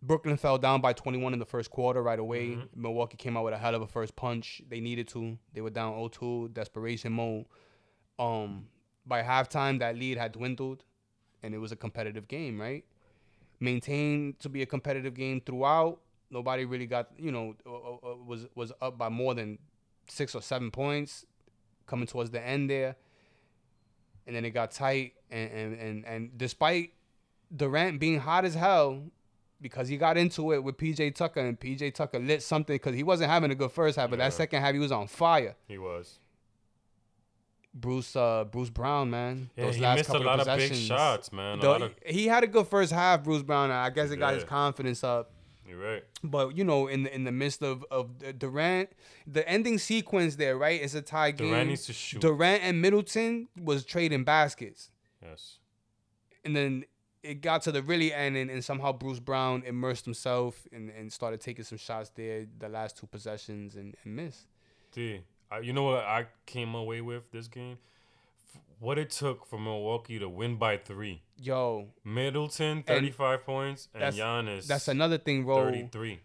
[0.00, 2.50] Brooklyn fell down by 21 in the first quarter right away.
[2.50, 2.82] Mm-hmm.
[2.82, 4.62] Milwaukee came out with a hell of a first punch.
[4.68, 5.36] They needed to.
[5.52, 7.46] They were down 0-2, desperation mode.
[8.18, 8.68] Um,
[9.06, 10.84] by halftime, that lead had dwindled,
[11.42, 12.84] and it was a competitive game, right?
[13.60, 16.00] Maintained to be a competitive game throughout.
[16.30, 19.58] Nobody really got, you know, uh, uh, uh, was was up by more than
[20.08, 21.24] six or seven points
[21.86, 22.96] coming towards the end there.
[24.26, 26.94] And then it got tight, and and and, and despite
[27.54, 29.02] Durant being hot as hell,
[29.60, 33.02] because he got into it with PJ Tucker, and PJ Tucker lit something because he
[33.02, 34.26] wasn't having a good first half, but Yeah.
[34.26, 35.56] that second half he was on fire.
[35.68, 36.18] He was.
[37.76, 39.50] Bruce uh Bruce Brown, man.
[39.56, 41.58] Yeah, he missed a lot of big shots, man.
[41.58, 43.70] The- of, he had a good first half, Bruce Brown.
[43.70, 45.32] I guess it got his confidence up.
[45.68, 46.04] You're right.
[46.22, 48.90] But you know, in the in the midst of of Durant,
[49.26, 50.80] the ending sequence there, right?
[50.80, 51.48] is a tie game.
[51.48, 52.20] Durant needs to shoot.
[52.20, 54.90] Durant and Middleton was trading baskets,
[55.22, 55.58] Yes.
[56.44, 56.84] and then
[57.22, 61.10] it got to the really end, and, and somehow Bruce Brown immersed himself and, and
[61.10, 64.46] started taking some shots there, the last two possessions, and, and missed.
[64.92, 65.22] D.
[65.50, 67.78] I, you know what I came away with this game?
[68.84, 71.22] What it took for Milwaukee to win by three.
[71.38, 75.64] Yo, Middleton, 35 points, and that's- Giannis, that's another thing, bro.
[75.64, 76.20] 33.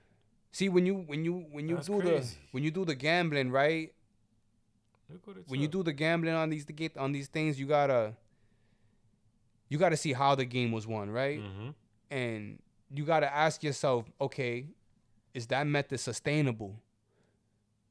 [0.51, 2.35] See, when you when you when you That's do crazy.
[2.35, 3.93] the when you do the gambling, right?
[5.09, 7.57] Look what it when you do the gambling on these to get on these things,
[7.57, 8.17] you gotta
[9.69, 11.39] you gotta see how the game was won, right?
[11.39, 11.73] Mhm.
[12.11, 12.61] And
[12.93, 14.67] you gotta ask yourself, okay,
[15.33, 16.75] is that method sustainable?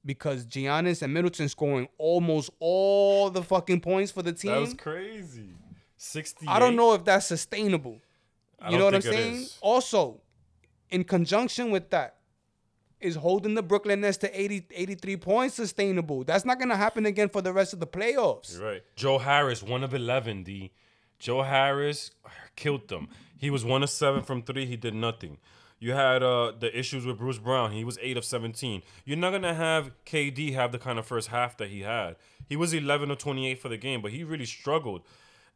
[0.09, 4.53] Because Giannis and Middleton scoring almost all the fucking points for the team.
[4.53, 5.51] That was crazy.
[5.99, 6.49] 68.
[6.51, 8.01] I don't know if that's sustainable.
[8.59, 9.35] I You know what I'm saying?
[9.35, 9.59] is.
[9.61, 10.23] Also,
[10.88, 12.14] in conjunction with that,
[13.03, 16.25] is holding the Brooklyn Nets to 80, 83 points sustainable?
[16.25, 18.55] That's not gonna happen again for the rest of the playoffs.
[18.55, 18.83] You're right.
[18.97, 20.73] Joe Harris, one of 11, D.
[21.18, 22.12] Joe Harris
[22.57, 23.09] killed them.
[23.37, 24.64] He was one of seven from three.
[24.64, 25.37] He did nothing.
[25.81, 27.73] You had uh, the issues with Bruce Brown.
[27.73, 28.83] He was eight of 17.
[29.05, 32.17] You're not going to have KD have the kind of first half that he had.
[32.49, 35.03] He was 11 of 28 for the game, but he really struggled.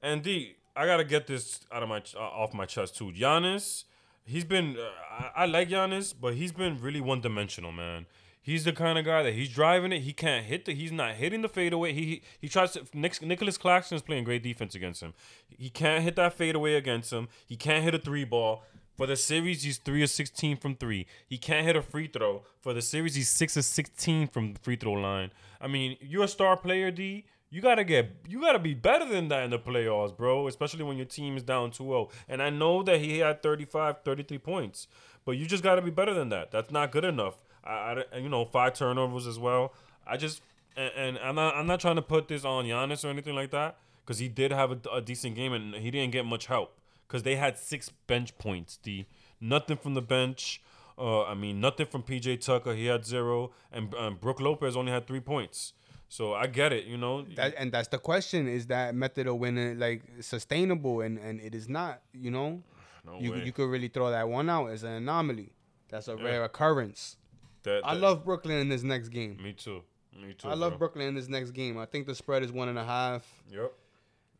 [0.00, 3.12] And D, I got to get this out of my uh, off my chest too.
[3.12, 3.84] Giannis,
[4.24, 8.06] he's been uh, I, I like Giannis, but he's been really one dimensional, man.
[8.44, 10.00] He's the kind of guy that he's driving it.
[10.00, 10.74] He can't hit the.
[10.74, 11.92] He's not hitting the fadeaway.
[11.92, 12.84] He he, he tries to.
[12.92, 15.14] Nick, Nicholas Claxton is playing great defense against him.
[15.56, 17.28] He can't hit that fadeaway against him.
[17.46, 18.64] He can't hit a three ball.
[19.02, 21.08] For the series, he's three of sixteen from three.
[21.26, 22.44] He can't hit a free throw.
[22.60, 25.32] For the series, he's six of sixteen from the free throw line.
[25.60, 27.24] I mean, you're a star player, D.
[27.50, 30.46] You gotta get, you gotta be better than that in the playoffs, bro.
[30.46, 32.12] Especially when your team is down 2-0.
[32.28, 34.86] And I know that he had 35, 33 points,
[35.24, 36.52] but you just gotta be better than that.
[36.52, 37.42] That's not good enough.
[37.64, 39.74] I, I you know, five turnovers as well.
[40.06, 40.42] I just,
[40.76, 43.50] and, and I'm not, I'm not trying to put this on Giannis or anything like
[43.50, 46.78] that, because he did have a, a decent game and he didn't get much help,
[47.12, 48.78] because they had six bench points.
[48.82, 49.04] The
[49.38, 50.62] nothing from the bench.
[50.96, 52.74] Uh, I mean, nothing from PJ Tucker.
[52.74, 55.74] He had zero, and um, Brook Lopez only had three points.
[56.08, 57.22] So I get it, you know.
[57.36, 61.02] That, and that's the question: Is that method of winning like sustainable?
[61.02, 62.00] And and it is not.
[62.14, 62.62] You know,
[63.04, 63.44] no you way.
[63.44, 65.52] you could really throw that one out as an anomaly.
[65.90, 67.18] That's a rare occurrence.
[67.64, 69.38] That- I love Brooklyn in this next game.
[69.42, 69.82] Me too.
[70.18, 70.48] Me too.
[70.48, 70.78] I love bro.
[70.78, 71.76] Brooklyn in this next game.
[71.78, 73.26] I think the spread is one and a half.
[73.50, 73.72] Yep.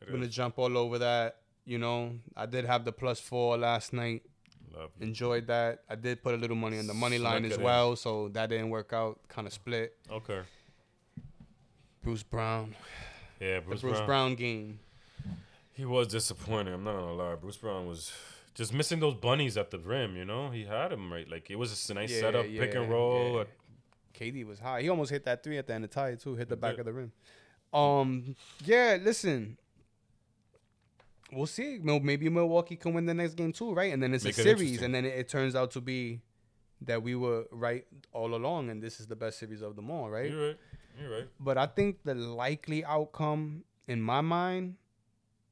[0.07, 1.37] I'm gonna jump all over that.
[1.65, 4.23] You know, I did have the plus four last night.
[5.01, 5.81] Enjoyed that.
[5.89, 7.65] I did put a little money on the money line Snuck as it in.
[7.65, 9.21] well, so that didn't work out.
[9.29, 9.95] Kind of split.
[10.11, 10.41] Okay.
[12.03, 12.75] Bruce Brown,
[13.41, 14.35] Yeah, the Bruce, Bruce Brown.
[14.35, 14.81] Game.
[15.75, 16.75] He was disappointing.
[16.75, 17.35] I'm not gonna lie.
[17.37, 18.13] Bruce Brown was
[18.55, 20.17] just missing those bunnies at the rim.
[20.17, 21.29] You know, he had him right.
[21.31, 23.37] Like it was a nice Yeah, setup, pick yeah, and roll.
[23.39, 23.45] yeah.
[24.19, 24.83] KD was high.
[24.83, 26.35] He almost hit that three at the end of the tie too.
[26.35, 27.13] Hit the back of the rim.
[27.73, 28.99] Um, yeah.
[29.01, 29.57] Listen,
[31.33, 31.79] we'll see.
[31.83, 33.93] Maybe Milwaukee can win the next game too, right?
[33.93, 36.21] And then it's Make a it series, and then it, it turns out to be
[36.83, 40.11] that we were right all along, and this is the best series of them all,
[40.11, 40.31] right?
[40.31, 40.59] You're right.
[41.01, 41.29] You're right.
[41.41, 44.77] But I think the likely outcome in my mind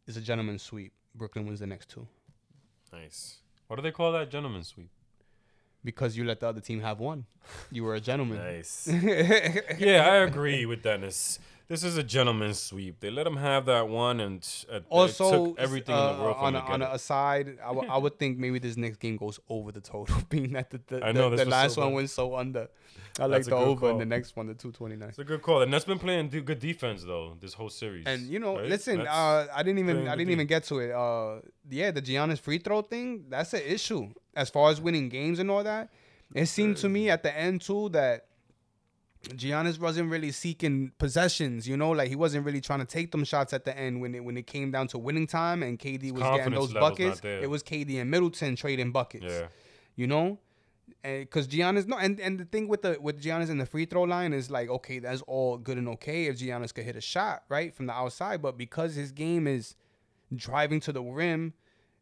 [0.06, 0.92] is a gentleman's sweep.
[1.14, 2.06] Brooklyn wins the next two
[2.92, 3.38] Nice.
[3.66, 4.90] What do they call that gentleman sweep?
[5.84, 7.24] because you let the other team have one.
[7.70, 8.38] You were a gentleman.
[8.38, 8.86] Nice.
[9.78, 11.38] yeah, I agree with Dennis.
[11.70, 12.98] This is a gentleman's sweep.
[12.98, 16.22] They let him have that one, and uh, it Also, took everything uh, in the
[16.24, 19.70] world on, a, on a aside, I would- think maybe this next game goes over
[19.70, 22.34] the total, being that the, the, I know, the, the last so one went so
[22.34, 22.66] under.
[23.20, 25.10] I like the over and the next one, the 229.
[25.10, 25.62] It's a good call.
[25.62, 28.04] And that's been playing good defense though this whole series.
[28.04, 28.68] And you know, right?
[28.68, 30.90] listen, uh, I didn't even I didn't even get to it.
[30.90, 35.38] Uh, yeah, the Giannis free throw thing, that's an issue as far as winning games
[35.38, 35.90] and all that.
[36.34, 38.26] It seemed to me at the end too that
[39.22, 41.68] Giannis wasn't really seeking possessions.
[41.68, 44.14] You know, like he wasn't really trying to take them shots at the end when
[44.14, 47.20] it when it came down to winning time and KD was getting those buckets.
[47.22, 49.24] It was KD and Middleton trading buckets.
[49.26, 49.48] yeah,
[49.96, 50.38] You know,
[51.02, 54.02] because Giannis no, and and the thing with the with Giannis in the free throw
[54.04, 57.44] line is like okay, that's all good and okay if Giannis could hit a shot
[57.48, 59.76] right from the outside, but because his game is
[60.34, 61.52] driving to the rim,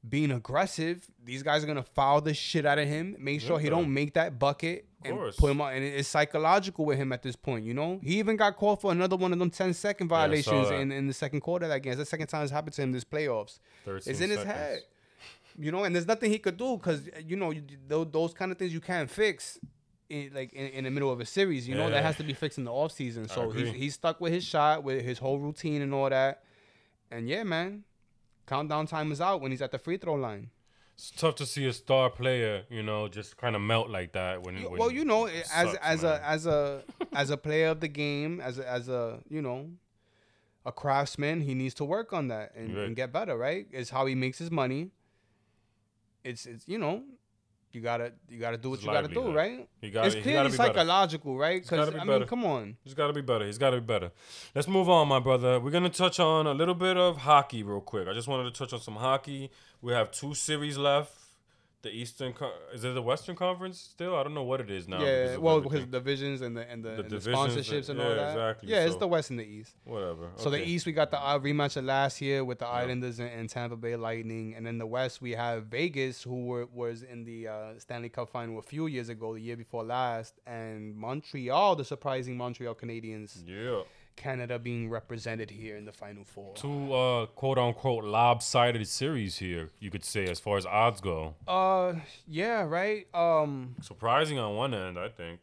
[0.06, 3.16] being aggressive, these guys are gonna foul the shit out of him.
[3.18, 3.70] Make sure he Yeah.
[3.70, 5.36] don't make that bucket and course.
[5.36, 5.72] put him on.
[5.74, 7.64] And it's psychological with him at this point.
[7.64, 10.80] You know, he even got called for another one of them 10 second violations that.
[10.80, 11.92] in, in the second quarter of that game.
[11.92, 13.58] It's the second time it's happened to him this playoffs.
[13.86, 14.80] It's in his head.
[15.58, 18.58] You know, and there's nothing he could do because you know you, those kind of
[18.58, 19.58] things you can't fix.
[20.08, 21.68] in, like in, in the middle of a series.
[21.68, 21.94] You know Yeah.
[21.94, 23.28] that has to be fixed in the off season.
[23.28, 26.44] So he's he's stuck with his shot, with his whole routine and all that.
[27.10, 27.84] And yeah, man,
[28.48, 30.50] countdown time is out when he's at the free throw line.
[30.94, 34.42] It's tough to see a star player, you know, just kind of melt like that
[34.42, 34.54] when.
[34.64, 36.12] when well, you know, it as sucks, as man.
[36.20, 36.82] a as a
[37.22, 39.70] as a player of the game, as a, as a you know,
[40.66, 42.86] a craftsman, he needs to work on that and, Right.
[42.86, 43.36] and get better.
[43.36, 43.66] Right?
[43.70, 44.90] is how he makes his money.
[46.24, 47.04] It's it's you know,
[47.78, 49.68] you gotta you gotta do what you gotta do, right?
[49.80, 50.68] He gotta- it's clearly gotta be better.
[50.74, 51.62] psychological, right?
[51.62, 52.76] Because be I mean, come on.
[52.82, 53.46] He's got to be better.
[53.46, 54.10] He's got to be better.
[54.54, 55.60] Let's move on, my brother.
[55.60, 58.08] We're gonna touch on a little bit of hockey real quick.
[58.08, 59.50] I just wanted to touch on some hockey.
[59.80, 61.12] We have two series left.
[61.82, 64.16] The Eastern Co- is it the Western Conference still?
[64.16, 65.00] I don't know what it is now.
[65.00, 68.00] yeah, of well, because the divisions and the and the, The and the sponsorships and-
[68.00, 68.30] and all yeah, that.
[68.32, 68.68] exactly.
[68.70, 69.76] Yeah, it's the West and the East.
[69.84, 70.30] whatever.
[70.34, 73.30] So the East, we got the uh, rematch of last year with the Islanders and,
[73.30, 77.22] and Tampa Bay Lightning, and then the West, we have Vegas, who were was in
[77.24, 81.76] the uh, Stanley Cup final a few years ago, the year before last, and Montreal,
[81.76, 83.82] the surprising Montreal Canadiens, Yeah.
[84.18, 86.54] Canada being represented here in the final four.
[86.54, 91.34] Two uh, quote unquote lopsided series here, you could say, as far as odds go.
[91.46, 91.94] Uh,
[92.26, 93.06] yeah, right.
[93.14, 95.40] Um, Surprising on one end, I think.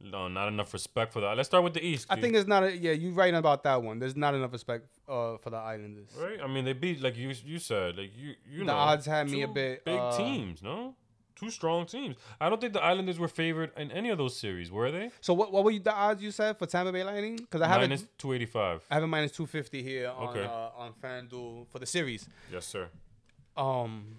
[0.00, 1.36] No, not enough respect for that.
[1.36, 2.06] Let's start with the East.
[2.10, 2.92] I think there's not a yeah.
[2.92, 3.98] You're right about that one.
[3.98, 6.08] There's not enough respect uh for the Islanders.
[6.18, 6.38] Right?
[6.42, 8.74] I mean, they beat like you you said, like you you The know.
[8.74, 10.94] odds had me a bit, big uh, teams, no?
[11.36, 12.16] Two strong teams.
[12.40, 15.10] I don't think the Islanders were favored in any of those series, were they?
[15.20, 17.36] So what what were you, the odds you said for Tampa Bay Lightning?
[17.36, 18.08] Because I have Minus it.
[18.18, 18.82] two eighty five.
[18.90, 20.44] I have a minus two fifty here on Okay.
[20.44, 22.26] uh, on FanDuel for the series.
[22.50, 22.88] Yes, sir.
[23.56, 24.16] Um,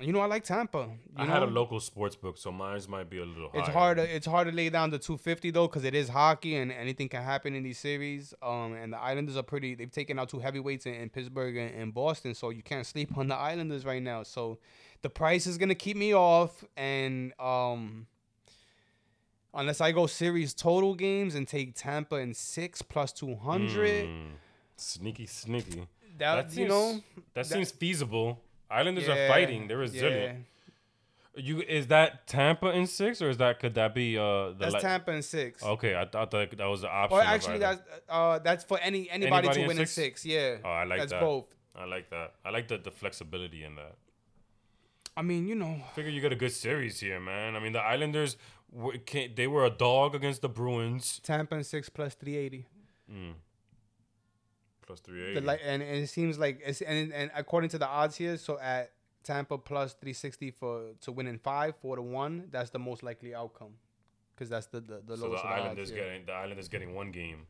[0.00, 0.78] you know I like Tampa.
[0.78, 1.32] You I know?
[1.32, 3.60] had a local sports book, so mine might be a little higher.
[3.60, 3.96] It's hard.
[3.98, 7.08] To, it's hard to lay down the 250 though, because it is hockey and anything
[7.08, 8.34] can happen in these series.
[8.42, 9.74] Um, and the Islanders are pretty.
[9.74, 13.16] They've taken out two heavyweights in, in Pittsburgh and, and Boston, so you can't sleep
[13.16, 14.22] on the Islanders right now.
[14.24, 14.58] So
[15.02, 18.06] the price is gonna keep me off, and um,
[19.54, 24.30] unless I go series total games and take Tampa in six plus 200, Mm,
[24.76, 25.86] sneaky, sneaky.
[26.18, 28.40] that, That you know, that, that- seems feasible.
[28.72, 29.68] Islanders yeah, are fighting.
[29.68, 30.46] They're resilient.
[31.34, 34.82] You is that Tampa in six, or is that could that be uh the That's
[34.82, 35.62] Tampa in six.
[35.64, 37.18] Okay, I thought that that was the option.
[37.18, 39.96] Or actually, that's uh, that's for any anybody, Anybody to in win six?
[39.96, 40.26] in six.
[40.26, 40.56] Yeah.
[40.62, 41.20] Oh, I like that's that.
[41.20, 41.54] both.
[41.74, 42.34] I like that.
[42.44, 43.94] I like the, the flexibility in that.
[45.16, 47.56] I mean, you know, Figure you got a good series here, man.
[47.56, 48.36] I mean, the Islanders,
[48.70, 48.94] were,
[49.36, 51.20] they were a dog against the Bruins.
[51.22, 52.66] Tampa in six plus three eighty.
[54.92, 55.40] Plus 380.
[55.40, 58.36] The like, and, and it seems like it's and, and according to the odds here,
[58.36, 58.90] so at
[59.24, 63.02] Tampa plus three sixty for to win in five, four to one, that's the most
[63.02, 63.72] likely outcome,
[64.34, 65.44] because that's the the, the so lowest.
[65.44, 66.04] of the Islanders odds, yeah.
[66.04, 67.46] getting the Islanders getting one game.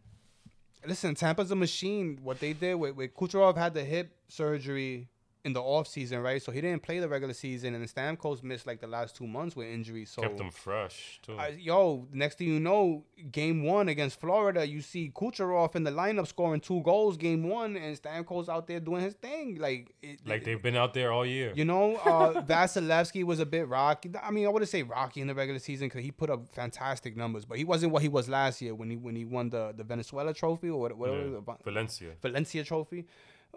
[0.87, 2.21] Listen, Tampa's a machine.
[2.23, 5.09] What they did with, with Kucherov had the hip surgery
[5.45, 6.41] in the off season, right?
[6.41, 9.57] So he didn't play the regular season, and Stamkos missed like the last two months
[9.57, 10.09] with injuries.
[10.11, 11.37] So Kept them fresh too.
[11.37, 13.03] I, yo, next thing you know,
[13.33, 17.17] game one against Florida, you see Kucherov in the lineup scoring two goals.
[17.17, 20.95] Game one, and Stamkos out there doing his thing, like it, like they've been out
[20.95, 21.53] there all year.
[21.57, 24.11] you know, uh, Vasilevskiy was a bit rocky.
[24.23, 27.17] I mean, I wouldn't say rocky in the regular season because he put up fantastic
[27.17, 29.75] numbers, but he wasn't what he was last year when he when he won the,
[29.77, 31.55] the Venezuela Trophy or what- whatever Yeah.
[31.65, 32.11] Valencia.
[32.23, 33.07] Valencia Trophy.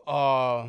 [0.07, 0.67] Uh,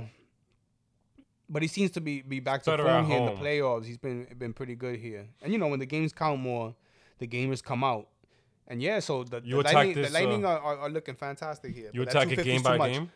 [1.49, 3.37] but he seems to be be back to Better form at here in home.
[3.39, 3.85] the playoffs.
[3.87, 6.75] He's been been pretty good here, and you know when the games count more,
[7.19, 8.09] the gamers come out.
[8.69, 10.91] And yeah, so the, You the attack Lightning, this, the Lightning uh, are, are, are
[10.91, 11.91] looking fantastic here.
[11.93, 12.93] You but that attack it 250 is game too by much.
[12.93, 13.13] game.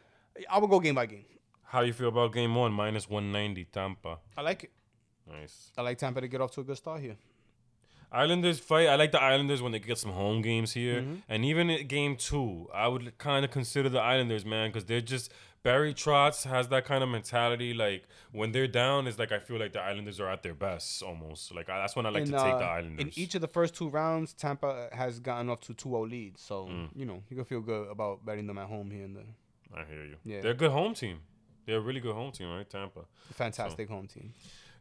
[0.49, 1.25] I will go game by game.
[1.65, 4.19] How do you feel about game one minus one ninety Tampa?
[4.37, 4.71] I like it.
[5.29, 5.73] Nice.
[5.77, 7.17] I like Tampa to get off to a good start here.
[8.13, 8.89] Islanders fight.
[8.89, 11.15] I like the Islanders when they get some home games here, Mm-hmm.
[11.29, 15.01] and even in game two, I would kind of consider the Islanders, man, because they're
[15.01, 17.75] just Barry Trotz has that kind of mentality.
[17.75, 21.03] Like when they're down, it's like I feel like the Islanders are at their best
[21.03, 21.55] almost.
[21.55, 23.01] Like I, that's when I like in, to take uh, the Islanders.
[23.01, 26.41] in each of the first two rounds, Tampa has gotten off to 2-0 leads.
[26.41, 26.89] So, Mm.
[26.95, 29.25] you know, you can feel good about betting them at home here in the
[29.75, 30.17] I hear you.
[30.25, 30.41] Yeah.
[30.41, 31.21] They're a good home team.
[31.67, 32.69] They're a really good home team, right?
[32.69, 33.01] Tampa.
[33.35, 34.33] fantastic home team.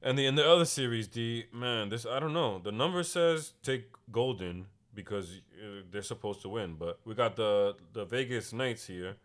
[0.01, 2.59] And the in the other series, D man, this I don't know.
[2.59, 4.65] The number says take Golden
[4.95, 9.17] because uh, they're supposed to win, but we got the the Vegas Knights here,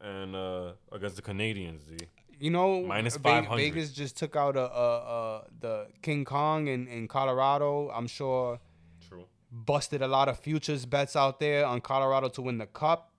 [0.00, 2.06] and uh against the Canadiens, D.
[2.40, 3.56] You know, 500.
[3.56, 7.90] Vegas just took out a, a, a the King Kong in, in Colorado.
[7.90, 8.60] I'm sure
[9.08, 9.24] True.
[9.50, 13.10] busted a lot of futures bets out there on Colorado to win the Cup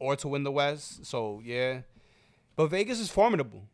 [0.00, 1.06] or to win the West.
[1.06, 1.82] So yeah,
[2.56, 3.68] but Vegas is formidable.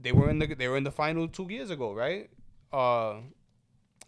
[0.00, 2.30] They were in the they were in the final two years ago, right?
[2.72, 3.16] Uh,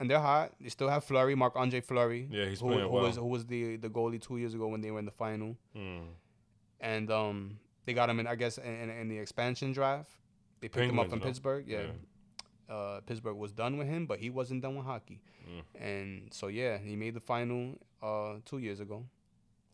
[0.01, 0.53] and they're hot.
[0.61, 2.29] They still have Fleury, Marc Andre Fleury.
[2.31, 3.03] Yeah, he's who, playing who well.
[3.05, 5.57] was who was the the goalie two years ago when they were in the final.
[5.77, 6.01] Hmm.
[6.81, 10.11] And um, they got him in, I guess, in, in the expansion draft.
[10.61, 11.25] They picked him up Penguins, from no?
[11.27, 11.83] Pittsburgh, yeah.
[12.69, 12.75] Yeah.
[12.75, 15.21] uh, Pittsburgh was done with him, but he wasn't done with hockey.
[15.49, 15.63] Mm.
[15.81, 19.05] And so yeah, he made the final uh, two years ago.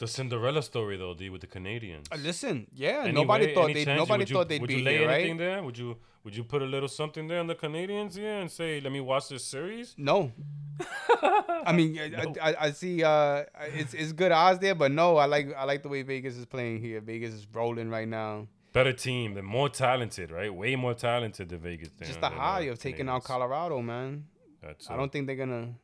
[0.00, 2.06] The Cinderella story though, D, with the Canadiens.
[2.10, 4.82] Uh, listen, yeah, Any nobody way- thought they nobody you- thought they'd would be you
[4.84, 5.44] lay here, anything right?
[5.44, 5.62] there?
[5.62, 8.80] Would you would you put a little something there on the Canadiens here and say,
[8.80, 9.94] let me watch this series?
[9.98, 10.32] No.
[11.22, 13.02] I mean, I, I, I see.
[13.04, 13.44] Uh,
[13.80, 16.46] it's it's good odds there, but no, I like I like the way Vegas is
[16.46, 17.00] playing here.
[17.00, 18.46] Vegas is rolling right now.
[18.72, 20.52] Better team, they're more talented, right?
[20.54, 21.90] Way more talented than Vegas.
[22.00, 24.24] Just the high of taking out Colorado, man.
[24.62, 25.74] That's I don't think they're gonna.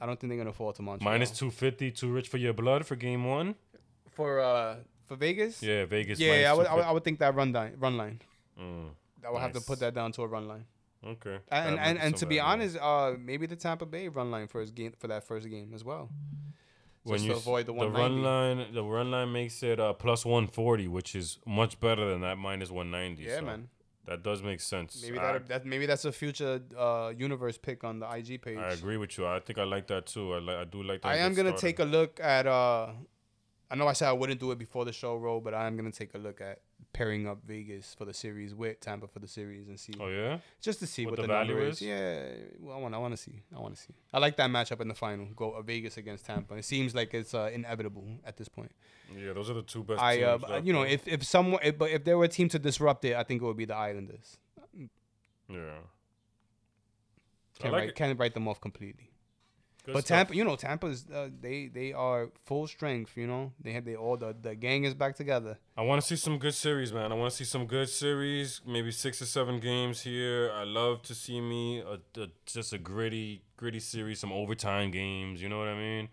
[0.00, 1.10] I don't think they're gonna fall to Montreal.
[1.12, 3.54] Minus two fifty, too rich for your blood for game one.
[4.10, 5.62] for uh for Vegas.
[5.62, 6.18] Yeah, Vegas.
[6.18, 8.20] yeah, minus I would, I would I would think that run line run line.
[8.60, 8.90] Mm,
[9.26, 10.64] I would have to put that down to a run line.
[11.06, 11.38] okay.
[11.50, 12.52] And That and, makes and to be value.
[12.52, 15.84] honest, uh maybe the Tampa Bay run line first game for that first game as
[15.84, 16.08] well.
[17.04, 19.92] when Just you to avoid the the run line, the run line makes it uh,
[19.92, 23.22] plus one forty, which is much better than that minus one ninety.
[23.24, 23.68] Yeah, so man.
[24.06, 25.02] That does make sense.
[25.02, 28.56] Maybe I, that, that maybe that's a future uh universe pick on the IG page.
[28.58, 29.26] I agree with you.
[29.26, 30.32] I think I like that too.
[30.34, 30.56] I like.
[30.56, 31.08] I do like that.
[31.08, 31.66] I am gonna starter.
[31.66, 32.46] take a look at.
[32.46, 32.92] uh
[33.68, 35.76] I know I said I wouldn't do it before the show roll, but I am
[35.76, 36.60] gonna take a look at
[36.92, 40.38] pairing up Vegas for the series with Tampa for the series and see Oh yeah.
[40.62, 41.82] just to see What what, the value number is?
[41.82, 42.22] Yeah,
[42.58, 43.42] well, I want I want to see.
[43.54, 43.94] I want to see.
[44.14, 45.26] I like that matchup in the final.
[45.36, 46.54] Go uh, Vegas against Tampa.
[46.54, 48.72] It seems like it's uh, inevitable at this point.
[49.14, 50.00] Yeah, those are the two best.
[50.00, 52.58] I uh, you know if if someone if, but if there were a team to
[52.58, 54.38] disrupt it, I think it would be the Islanders.
[55.48, 55.56] yeah.
[57.58, 59.10] Can't like write can't write them off completely.
[59.86, 60.16] Good but stuff.
[60.16, 63.16] Tampa, you know, Tampa's uh, they they are full strength.
[63.16, 65.58] You know, they had they all the the gang is back together.
[65.76, 67.12] I want to see some good series, man.
[67.12, 70.50] I want to see some good series, maybe six or seven games here.
[70.52, 75.40] I love to see me a, a, just a gritty, gritty series, some overtime games.
[75.40, 76.08] You know what I mean?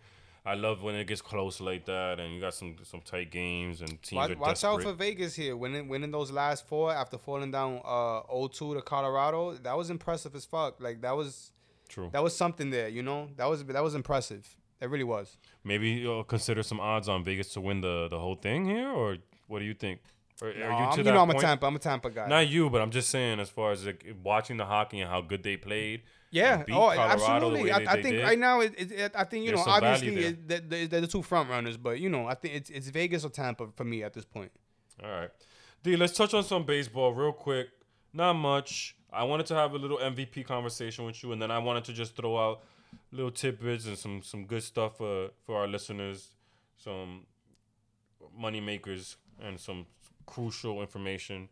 [0.46, 3.82] I love when it gets close like that, and you got some some tight games
[3.82, 5.58] and teams Watch, are watch out for Vegas here.
[5.58, 9.54] Winning winning those last four after falling down uh 0-2 to Colorado.
[9.56, 10.80] That was impressive as fuck.
[10.80, 11.54] Like that was
[11.94, 12.10] True.
[12.12, 12.88] that was something there.
[12.88, 14.56] You know, that was that was impressive.
[14.80, 15.38] That really was.
[15.64, 19.18] Maybe you'll consider some odds on Vegas to win the the whole thing here, or
[19.48, 20.00] what do you think?
[20.42, 21.40] Or, are No, you you know, I'm a?
[21.40, 21.68] Tampa.
[21.68, 22.28] I'm a Tampa guy.
[22.28, 25.22] Not you, but I'm just saying as far as like, watching the hockey and how
[25.22, 26.02] good they played.
[26.32, 26.64] Yeah.
[26.72, 27.72] Oh, Colorado absolutely.
[27.72, 28.24] I, they- I think did.
[28.24, 31.48] right now, it, it, I think you know, obviously, it, that- they're the two front
[31.50, 31.78] runners.
[31.78, 34.52] But you know, I think it's it's Vegas or Tampa for me at this point.
[35.04, 35.30] All right.
[35.84, 37.68] D, let's touch on some baseball real quick.
[38.14, 38.96] Not much.
[39.12, 41.94] I wanted to have a little MVP conversation with you, and then I wanted to
[41.94, 42.64] just throw out
[43.12, 46.30] little tidbits and some some good stuff for for our listeners,
[46.78, 47.26] some
[48.38, 49.86] money makers, and some
[50.26, 51.50] crucial information.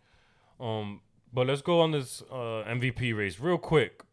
[0.60, 1.02] Um,
[1.34, 4.04] but let's go on this uh, MVP race real quick.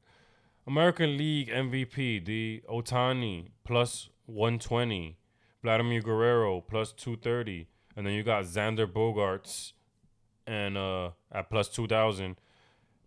[0.67, 5.17] American League MVP, the Ohtani plus 120,
[5.63, 9.73] Vladimir Guerrero plus 230, and then you got Xander Bogaerts
[10.49, 12.37] and uh at plus 2000.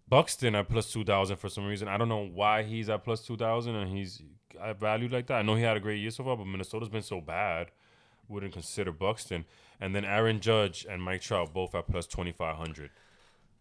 [0.08, 1.88] Buxton at plus 2000 for some reason.
[1.88, 4.21] I don't know why he's at plus 2000 and he's
[4.80, 5.36] valued like that.
[5.36, 7.71] I know he had a great year so far, but Minnesota's been so bad.
[8.27, 9.45] Wouldn't consider Buxton.
[9.80, 12.89] And then Aaron Judge and Mike Trout both at plus 2500.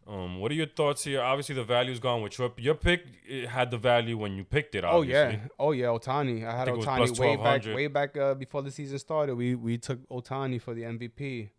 [0.08, 1.22] Um, what are your thoughts here?
[1.22, 3.04] Obviously, the value's gone with your your pick.
[3.28, 4.84] It had the value when you picked it.
[4.84, 5.14] Obviously.
[5.14, 5.40] Oh Obviously.
[5.42, 6.44] yeah, oh yeah, Ohtani.
[6.44, 9.36] I had it Ohtani way back, way back uh, before the season started.
[9.36, 11.50] We we took Ohtani for the MVP.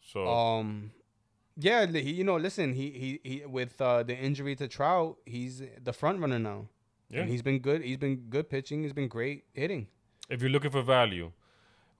[0.00, 0.92] So Um,
[1.56, 5.62] yeah, he, you know, listen, he he, he with uh, the injury to Trout, he's
[5.82, 6.68] the front runner now.
[7.10, 7.82] yeah, And he's been good.
[7.82, 8.82] He's been good pitching.
[8.82, 9.88] He's been great hitting.
[10.30, 11.32] if you're looking for value,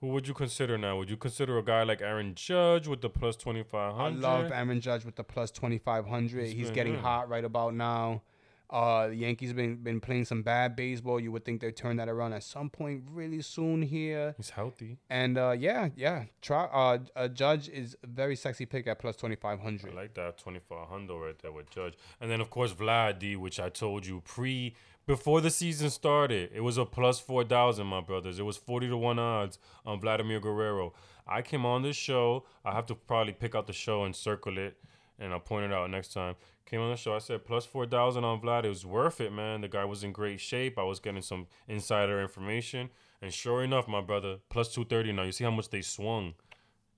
[0.01, 0.97] who would you consider now?
[0.97, 4.03] Would you consider a guy like Aaron Judge with the plus 2500?
[4.03, 6.47] I love Aaron Judge with the plus twenty five hundred.
[6.47, 8.23] He's He's getting hot right about now.
[8.73, 11.21] Uh, the Yankees been been playing some bad baseball.
[11.21, 14.35] You would think they'd turn that around at some point really soon here.
[14.39, 14.99] He's healthy.
[15.11, 16.65] And uh, yeah, yeah, try.
[16.65, 19.93] Uh, uh, Judge is a very sexy pick at plus twenty five hundred.
[19.93, 21.95] I like that 2500 right there with Judge.
[22.21, 26.51] And then, of course, Vlad D, which I told you pre before the season started,
[26.55, 28.39] it was a plus 4,000, my brothers.
[28.39, 30.95] It was 40 to 1 odds on Vladimir Guerrero.
[31.27, 32.45] I came on this show.
[32.65, 34.77] I have to probably pick out the show and circle it,
[35.23, 36.35] and I'll point it out next time.
[36.67, 37.15] Came on the show.
[37.15, 38.65] I said plus 4,000 on Vlad.
[38.65, 39.61] It was worth it, man.
[39.61, 40.79] The guy was in great shape.
[40.79, 42.91] I was getting some insider information.
[43.21, 45.23] And sure enough, my brother, plus 230 now.
[45.23, 46.35] You see how much they swung.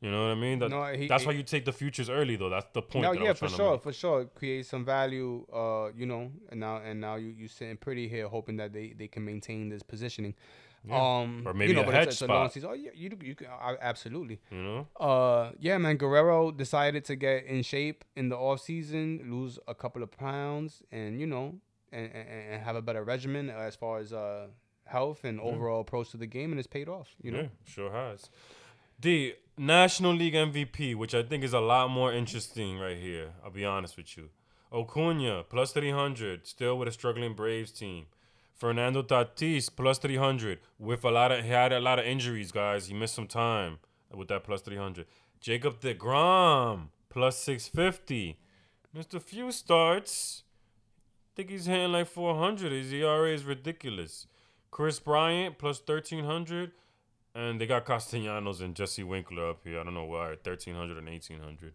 [0.01, 0.59] You know what I mean?
[0.59, 2.51] That, No, he- that's he- why you take the futures early, though.
[2.51, 3.05] That's the point.
[3.05, 3.83] No, yeah, for sure, make.
[3.85, 4.27] for sure.
[4.27, 5.47] Create some value.
[5.51, 8.93] Uh, you know, and now and now you you sitting pretty here, hoping that they
[8.99, 10.35] they can maintain this positioning.
[10.91, 12.53] Um, Or maybe you know, a but hedge it's, it's a spot.
[12.53, 12.71] season.
[12.71, 14.41] Oh yeah, you do- you can uh, absolutely.
[14.51, 14.87] You know?
[15.01, 15.97] Uh, yeah, man.
[15.97, 20.83] Guerrero decided to get in shape in the off season, lose a couple of pounds,
[20.93, 21.55] and you know,
[21.91, 24.49] and, and, and have a better regimen as far as uh
[24.87, 27.15] health and overall approach to the game, and it's paid off.
[27.23, 28.29] You know, Yeah, sure has.
[29.01, 33.33] The National League MVP, which I think is a lot more interesting right here.
[33.43, 34.29] I'll be honest with you.
[34.73, 38.07] Acuna plus 300, still with a struggling Braves team.
[38.55, 42.87] Fernando Tatis plus 300 with a lot of he had a lot of injuries, guys.
[42.87, 43.79] He missed some time
[44.15, 45.07] with that plus 300.
[45.41, 48.39] Jacob DeGrom plus 650.
[48.93, 50.45] Missed a few starts.
[51.35, 52.71] think he's hitting like 400.
[52.71, 54.27] His ERA is ridiculous.
[54.71, 56.73] Kris Bryant plus 1300.
[57.35, 59.81] And they got Castellanos and Jesse Winker up here.
[59.81, 60.29] I don't know why.
[60.29, 61.73] 1300 and 1800.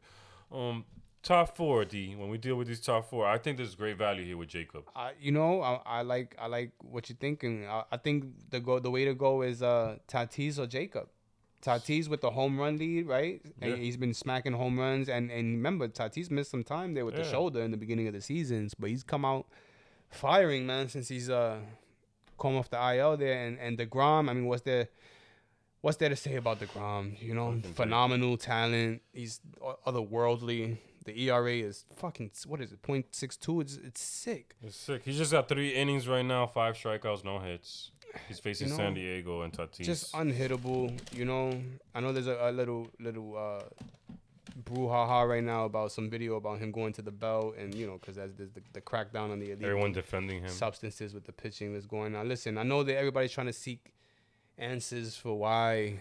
[0.51, 0.85] Um,
[1.23, 2.15] top four, D.
[2.15, 4.83] When we deal with these top four, I think there's great value here with Jacob.
[5.19, 7.67] You know, I, I like I like what you're thinking.
[7.67, 11.09] I, I think the go the way to go is uh Tatis or Jacob.
[11.61, 13.41] Tatis with the home run lead, right?
[13.61, 13.75] Yeah.
[13.75, 15.09] he's been smacking home runs.
[15.09, 18.13] And and remember, Tatis missed some time there with the shoulder in the beginning of
[18.13, 19.45] the seasons, but he's come out
[20.09, 21.59] firing, man, since he's uh
[22.39, 23.45] come off the IL there.
[23.45, 24.87] And and Degrom, I mean, what's there?
[25.81, 27.21] What's there to say about Degrom?
[27.21, 29.01] You know, phenomenal talent.
[29.13, 29.41] He's
[29.85, 30.77] otherworldly.
[31.09, 32.81] The ERA is fucking what is it?
[32.83, 33.61] 0.62?
[33.61, 34.55] It's it's sick.
[34.61, 35.01] It's sick.
[35.03, 37.91] He's just got three innings right now, five strikeouts, no hits.
[38.27, 39.85] He's facing You know, San Diego and Tatis.
[39.85, 40.83] just unhittable.
[41.15, 41.59] You know,
[41.95, 43.63] I know there's a, a little little uh,
[44.63, 47.97] brouhaha right now about some video about him going to the belt, and you know,
[47.99, 50.49] because there's the, the, the crackdown on the illegal Everyone defending him.
[50.49, 52.27] substances with the pitching that's going on.
[52.27, 53.93] Listen, I know that everybody's trying to seek
[54.57, 55.97] answers for why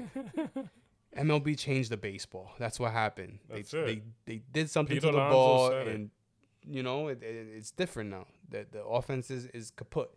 [1.16, 2.50] MLB changed the baseball.
[2.58, 3.38] That's what happened.
[3.48, 3.86] That's they, it.
[3.86, 5.94] they they did something Pete to the Alonso ball, said it.
[5.94, 6.10] and
[6.66, 8.26] you know, it, it, it's different now.
[8.50, 10.10] That the offense is, is kaput.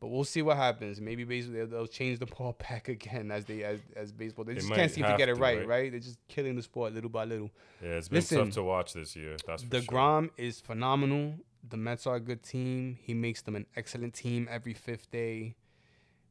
[0.00, 0.98] But we'll see what happens.
[0.98, 4.44] Maybe basically they'll, change the ball back again as they as, as baseball.
[4.44, 5.68] They They just can't seem to get it to, right, right?
[5.68, 5.90] right?
[5.90, 7.50] They're just killing the sport little by little.
[7.82, 9.36] Yeah, it's been Listen, tough to watch this year.
[9.46, 10.28] That's for The sure.
[10.36, 11.34] Is phenomenal.
[11.68, 12.98] The Mets are a good team.
[13.02, 15.56] He makes them an excellent team every fifth day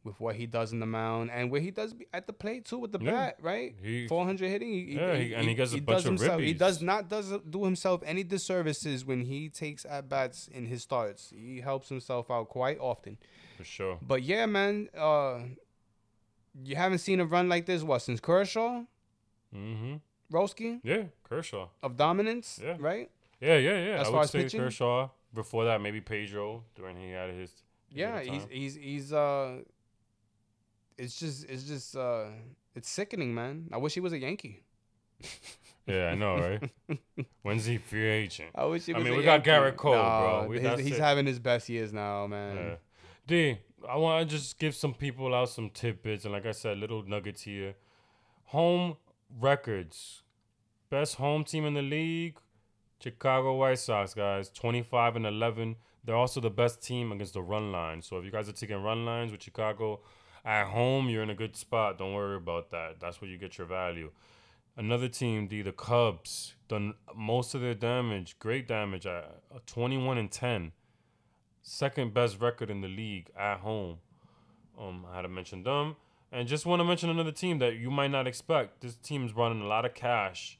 [0.09, 2.77] with what he does in the mound and where he does at the plate too
[2.79, 3.11] with the Yeah.
[3.11, 3.75] bat, right?
[3.81, 4.69] He- 400 hitting.
[4.73, 7.31] He, Yeah, he- and he gets a bunch does of himself, He does not does
[7.49, 11.29] do himself any disservices when he takes at bats in his starts.
[11.29, 13.17] He helps himself out quite often.
[13.57, 13.97] for sure.
[14.01, 15.41] But yeah, man, uh,
[16.63, 18.83] you haven't seen a run like this what since Kershaw,
[19.55, 19.95] Mm-hmm.
[20.31, 21.69] Roski Yeah, Kershaw.
[21.81, 22.77] of dominance, Yeah.
[22.79, 23.09] right?
[23.41, 23.95] Yeah, yeah, yeah.
[24.01, 24.59] As I far would as say pitching?
[24.61, 25.09] Kershaw.
[25.33, 27.51] Before that, maybe Pedro during he had his
[27.91, 29.61] Yeah, he's he's he's uh
[30.99, 32.25] it's just it's just uh
[32.75, 33.69] it's sickening, man.
[33.73, 34.61] I wish he was a Yankee.
[35.87, 36.69] Yeah, I know, right?
[37.41, 38.49] When's he free agent?
[38.53, 39.49] I wish he I mean, we got Yankee.
[39.71, 40.45] Gerrit Cole, bro.
[40.47, 40.99] We- his- he's it.
[41.01, 42.55] having his best years now, man.
[42.57, 42.75] Yeah.
[43.25, 43.57] D,
[43.89, 47.01] I want to just give some people out some tidbits and like I said, little
[47.01, 47.73] nuggets here.
[48.45, 48.97] Home
[49.39, 50.21] records.
[50.91, 52.37] Best home team in the league,
[53.01, 54.49] Chicago White Sox, guys.
[54.51, 55.75] 25 and 11.
[56.03, 58.03] They're also the best team against the run line.
[58.03, 60.01] So if you guys are taking run lines with Chicago
[60.45, 61.97] at home, you're in a good spot.
[61.97, 62.99] Don't worry about that.
[62.99, 64.11] That's where you get your value.
[64.77, 70.17] Another team, D, the Cubs, done most of their damage, great damage at uh, 21
[70.17, 70.71] and 10
[71.69, 73.97] second best record in the league at home.
[74.79, 75.97] Um, I had to mention them,
[76.31, 78.81] and just want to mention another team that you might not expect.
[78.81, 80.57] This team's running a lot of cash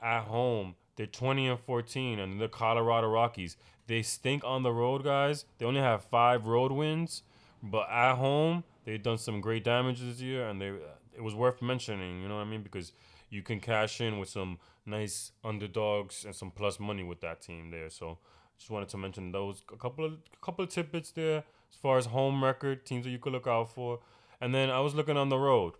[0.00, 0.74] at home.
[0.96, 3.56] They're 20 and 14, and the Colorado Rockies.
[3.86, 5.44] They stink on the road, guys.
[5.58, 7.22] They only have five road wins,
[7.62, 11.34] but at home they've done some great damage this year, and they uh, it was
[11.34, 12.22] worth mentioning.
[12.22, 12.62] You know what I mean?
[12.62, 12.92] Because
[13.30, 17.70] you can cash in with some nice underdogs and some plus money with that team
[17.70, 17.88] there.
[17.90, 18.18] So
[18.58, 21.38] just wanted to mention those a couple of a couple of tidbits there
[21.70, 24.00] as far as home record teams that you could look out for,
[24.40, 25.74] and then I was looking on the road.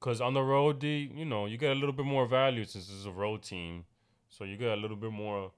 [0.00, 2.90] Cause on the road, D, you know, you get a little bit more value since
[2.90, 3.86] it's a road team,
[4.28, 5.50] so you get a little bit more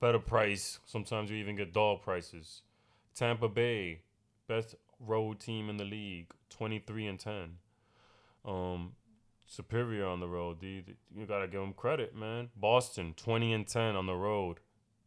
[0.00, 0.80] better price.
[0.84, 2.60] Sometimes you even get dog prices.
[3.14, 4.00] Tampa Bay,
[4.48, 4.74] best
[5.06, 7.58] road team in the league, twenty three and ten.
[8.44, 8.92] Um,
[9.46, 10.96] superior on the road, dude.
[11.16, 12.50] You gotta give them credit, man.
[12.56, 14.60] Boston, twenty and ten on the road,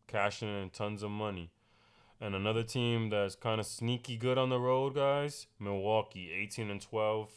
[0.08, 1.52] cashing in tons of money.
[2.20, 6.82] And another team that's kind of sneaky good on the road, guys, Milwaukee, eighteen and
[6.82, 7.32] twelve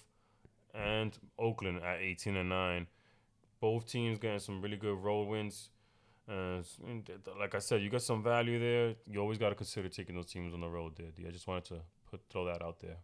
[0.74, 2.86] and Oakland at 18 and 9.
[3.61, 5.70] Both teams getting some really good road wins.
[6.28, 6.62] Uh,
[7.38, 8.94] like I said, you got some value there.
[9.06, 11.12] You always got to consider taking those teams on the road dude.
[11.26, 11.74] I just wanted to
[12.11, 12.96] put throw that out there.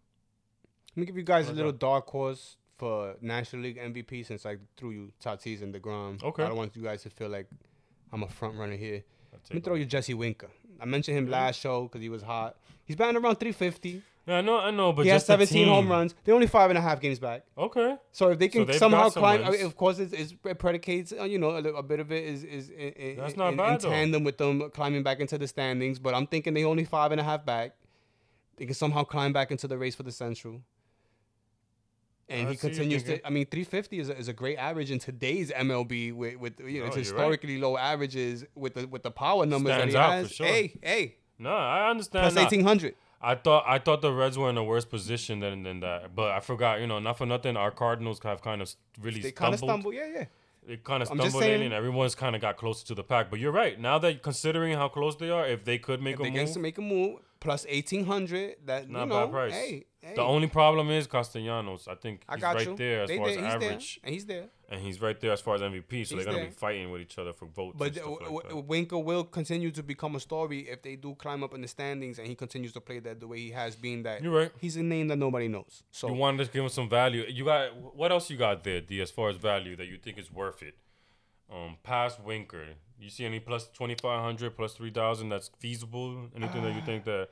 [0.94, 4.57] Let me give you guys a little dark horse for National League MVP since I
[4.76, 6.22] threw you Tatis and DeGrom.
[6.22, 6.42] Okay.
[6.42, 7.46] I don't want you guys to feel like
[8.12, 9.02] I'm a front runner here.
[9.32, 10.48] Let me throw you Jesse Winker.
[10.80, 12.57] I mentioned him last show because he was hot.
[12.84, 14.02] He's batting around 350.
[14.26, 16.14] Yeah, I know, I know, but he has just the 17 home runs.
[16.24, 17.44] They're only five and a half games back.
[17.57, 19.57] Okay, So if they can they've somehow some climb, I wins.
[19.59, 22.11] mean, of course, it's, it's, it predicates, uh, you know, a, little- a bit of
[22.11, 25.20] it is is in, in, That's not in, bad, in tandem with them climbing back
[25.20, 26.00] into the standings.
[26.00, 27.76] But I'm thinking they only five and a half back.
[28.57, 30.62] They can somehow climb back into the race for the Central.
[32.28, 33.26] And oh, I he see what you're continues to.
[33.26, 36.80] I mean, 350 is a, is a great average in today's MLB with with you
[36.80, 37.04] know No, it's right.
[37.04, 40.32] historically low averages with the with the power numbers Stands that he has.
[40.32, 40.46] sure.
[40.46, 42.22] Hey, hey, No, I understand.
[42.32, 42.94] plus 1800.
[43.22, 46.32] I thought I thought the Reds were in a worse position than than that, but
[46.32, 46.80] I forgot.
[46.80, 47.57] You know, not for nothing.
[47.57, 49.24] Our Cardinals have kind of really stumbled.
[49.24, 49.94] They kind of stumbled.
[49.94, 50.24] Yeah, yeah.
[50.68, 53.30] It kind of stumbled in, and everyone's kind of got closer to the pack.
[53.30, 53.78] But you're right.
[53.80, 56.57] Now that considering how close they are, if they could make If a they move,
[56.57, 59.53] make a move plus 1800, that not you know, bad price.
[59.53, 60.14] hey, hey.
[60.14, 61.86] The only problem is Castellanos.
[61.88, 62.76] I think I got right you.
[62.76, 64.47] there as They far as he's average, there, and he's there.
[64.68, 65.90] and he's right there as far as MVP.
[65.90, 66.47] So He's they're gonna there.
[66.47, 67.76] be fighting with each other for votes.
[67.78, 71.42] But stuff w- like Winker will continue to become a story if they do climb
[71.44, 74.03] up in the standings and he continues to play that the way he has been.
[74.03, 74.53] That You're right.
[74.61, 75.82] He's a name that nobody knows.
[75.90, 77.24] So You wanted to give him some value.
[77.28, 80.18] You got what else you got there, D, as far as value that you think
[80.18, 80.74] is worth it?
[81.53, 82.66] Um, past Winker.
[82.99, 86.28] You see any plus twenty five hundred, plus three thousand that's feasible?
[86.34, 87.28] Anything that you think that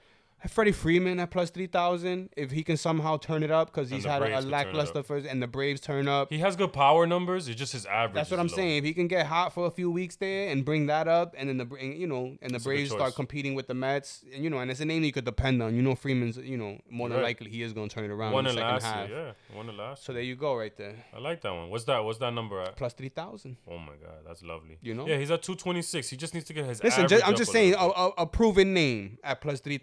[0.49, 4.05] Freddie Freeman at plus three thousand, if he can somehow turn it up because he's
[4.05, 6.31] had a, a Braves it lackluster first, and the Braves turn up.
[6.31, 8.15] he has good power numbers, it's just his average.
[8.15, 8.55] That's what I'm low.
[8.55, 8.77] saying.
[8.79, 11.49] If he can get hot for a few weeks there and bring that up, and
[11.49, 14.51] then the Bra- you know, and the Braves start competing with the Mets, and you
[14.51, 15.75] know, and it's a name you could depend on.
[15.75, 17.25] You know, Freeman's, you know, more than Right.
[17.25, 19.09] likely he is going to turn it around One in the second last half.
[19.09, 19.57] year, yeah.
[19.57, 20.05] One in last.
[20.05, 21.71] So there you go, right there, I like that one.
[21.71, 22.05] What's that?
[22.05, 22.77] What's that number at?
[22.77, 23.57] plus three thousand.
[23.71, 24.79] Oh my god, that's lovely.
[24.83, 25.07] You know?
[25.07, 26.09] Yeah, he's at two twenty six.
[26.11, 26.83] He just needs to get his.
[26.83, 29.79] Listen, average just, I'm just saying a, a, a proven name at plus three I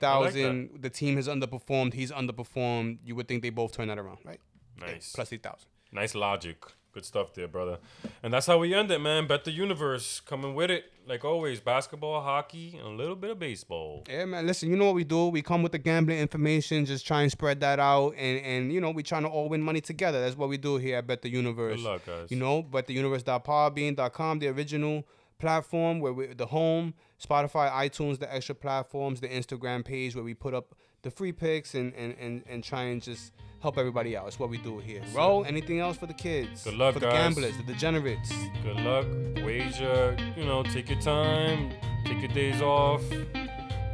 [0.80, 1.94] the team has underperformed.
[1.94, 3.00] He's underperformed.
[3.04, 4.40] You would think they both turn that around, right?
[4.80, 5.14] Nice.
[5.14, 5.68] Plus three thousand.
[5.92, 6.64] Nice logic.
[6.94, 7.78] Good stuff there, brother.
[8.22, 9.26] And that's how we end it, man.
[9.26, 10.84] Bet the universe coming with it.
[11.08, 14.04] Like always, basketball, hockey, and a little bit of baseball.
[14.10, 14.46] Yeah, man.
[14.46, 15.28] Listen, you know what we do?
[15.30, 18.82] We come with the gambling information, just try and spread that out, and and you
[18.82, 20.20] know we trying to all win money together.
[20.20, 21.78] That's what we do here at Bet the Universe.
[21.78, 22.30] Good luck, guys.
[22.30, 25.08] You know, bettheuniverse.podbean.com, the original
[25.42, 30.34] platform where we the home, Spotify, iTunes, the extra platforms, the Instagram page where we
[30.34, 34.24] put up the free picks and and and, and try and just help everybody out.
[34.26, 35.02] That's what we do here.
[35.14, 35.44] Roll.
[35.46, 36.64] Anything else for the kids?
[36.64, 37.18] Good luck, for the guys.
[37.36, 38.32] gamblers, the degenerates.
[38.64, 39.06] Good luck.
[39.46, 40.16] Wager.
[40.38, 41.72] You know, take your time.
[42.06, 43.04] Take your days off.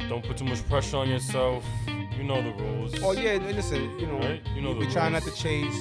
[0.08, 1.64] Don't put too much pressure on yourself.
[2.16, 2.94] You know the rules.
[3.02, 4.42] Oh yeah, listen, you know, Right?
[4.54, 5.78] You know we, the we try not to chase.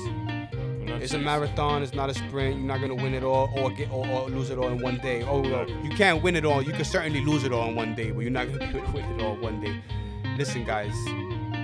[0.90, 1.84] It's a marathon.
[1.84, 2.58] It's not a sprint.
[2.58, 4.98] You're not gonna win it all or get or, or lose it all in one
[4.98, 5.24] day.
[5.24, 6.62] Oh, well, you can't win it all.
[6.62, 8.88] You can certainly lose it all in one day, but you're not gonna be able
[8.88, 9.82] to win it all one day.
[10.38, 10.94] Listen, guys,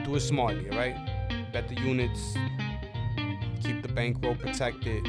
[0.05, 0.95] do it smartly, all right?
[1.51, 2.35] Bet the units.
[3.63, 5.05] Keep the bankroll protected.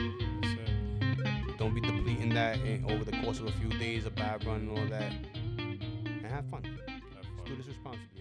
[1.59, 2.59] Don't be depleting that
[2.89, 5.12] over the course of a few days, a bad run and all that.
[5.59, 6.62] And have fun.
[6.87, 8.14] Have Do this responsibly?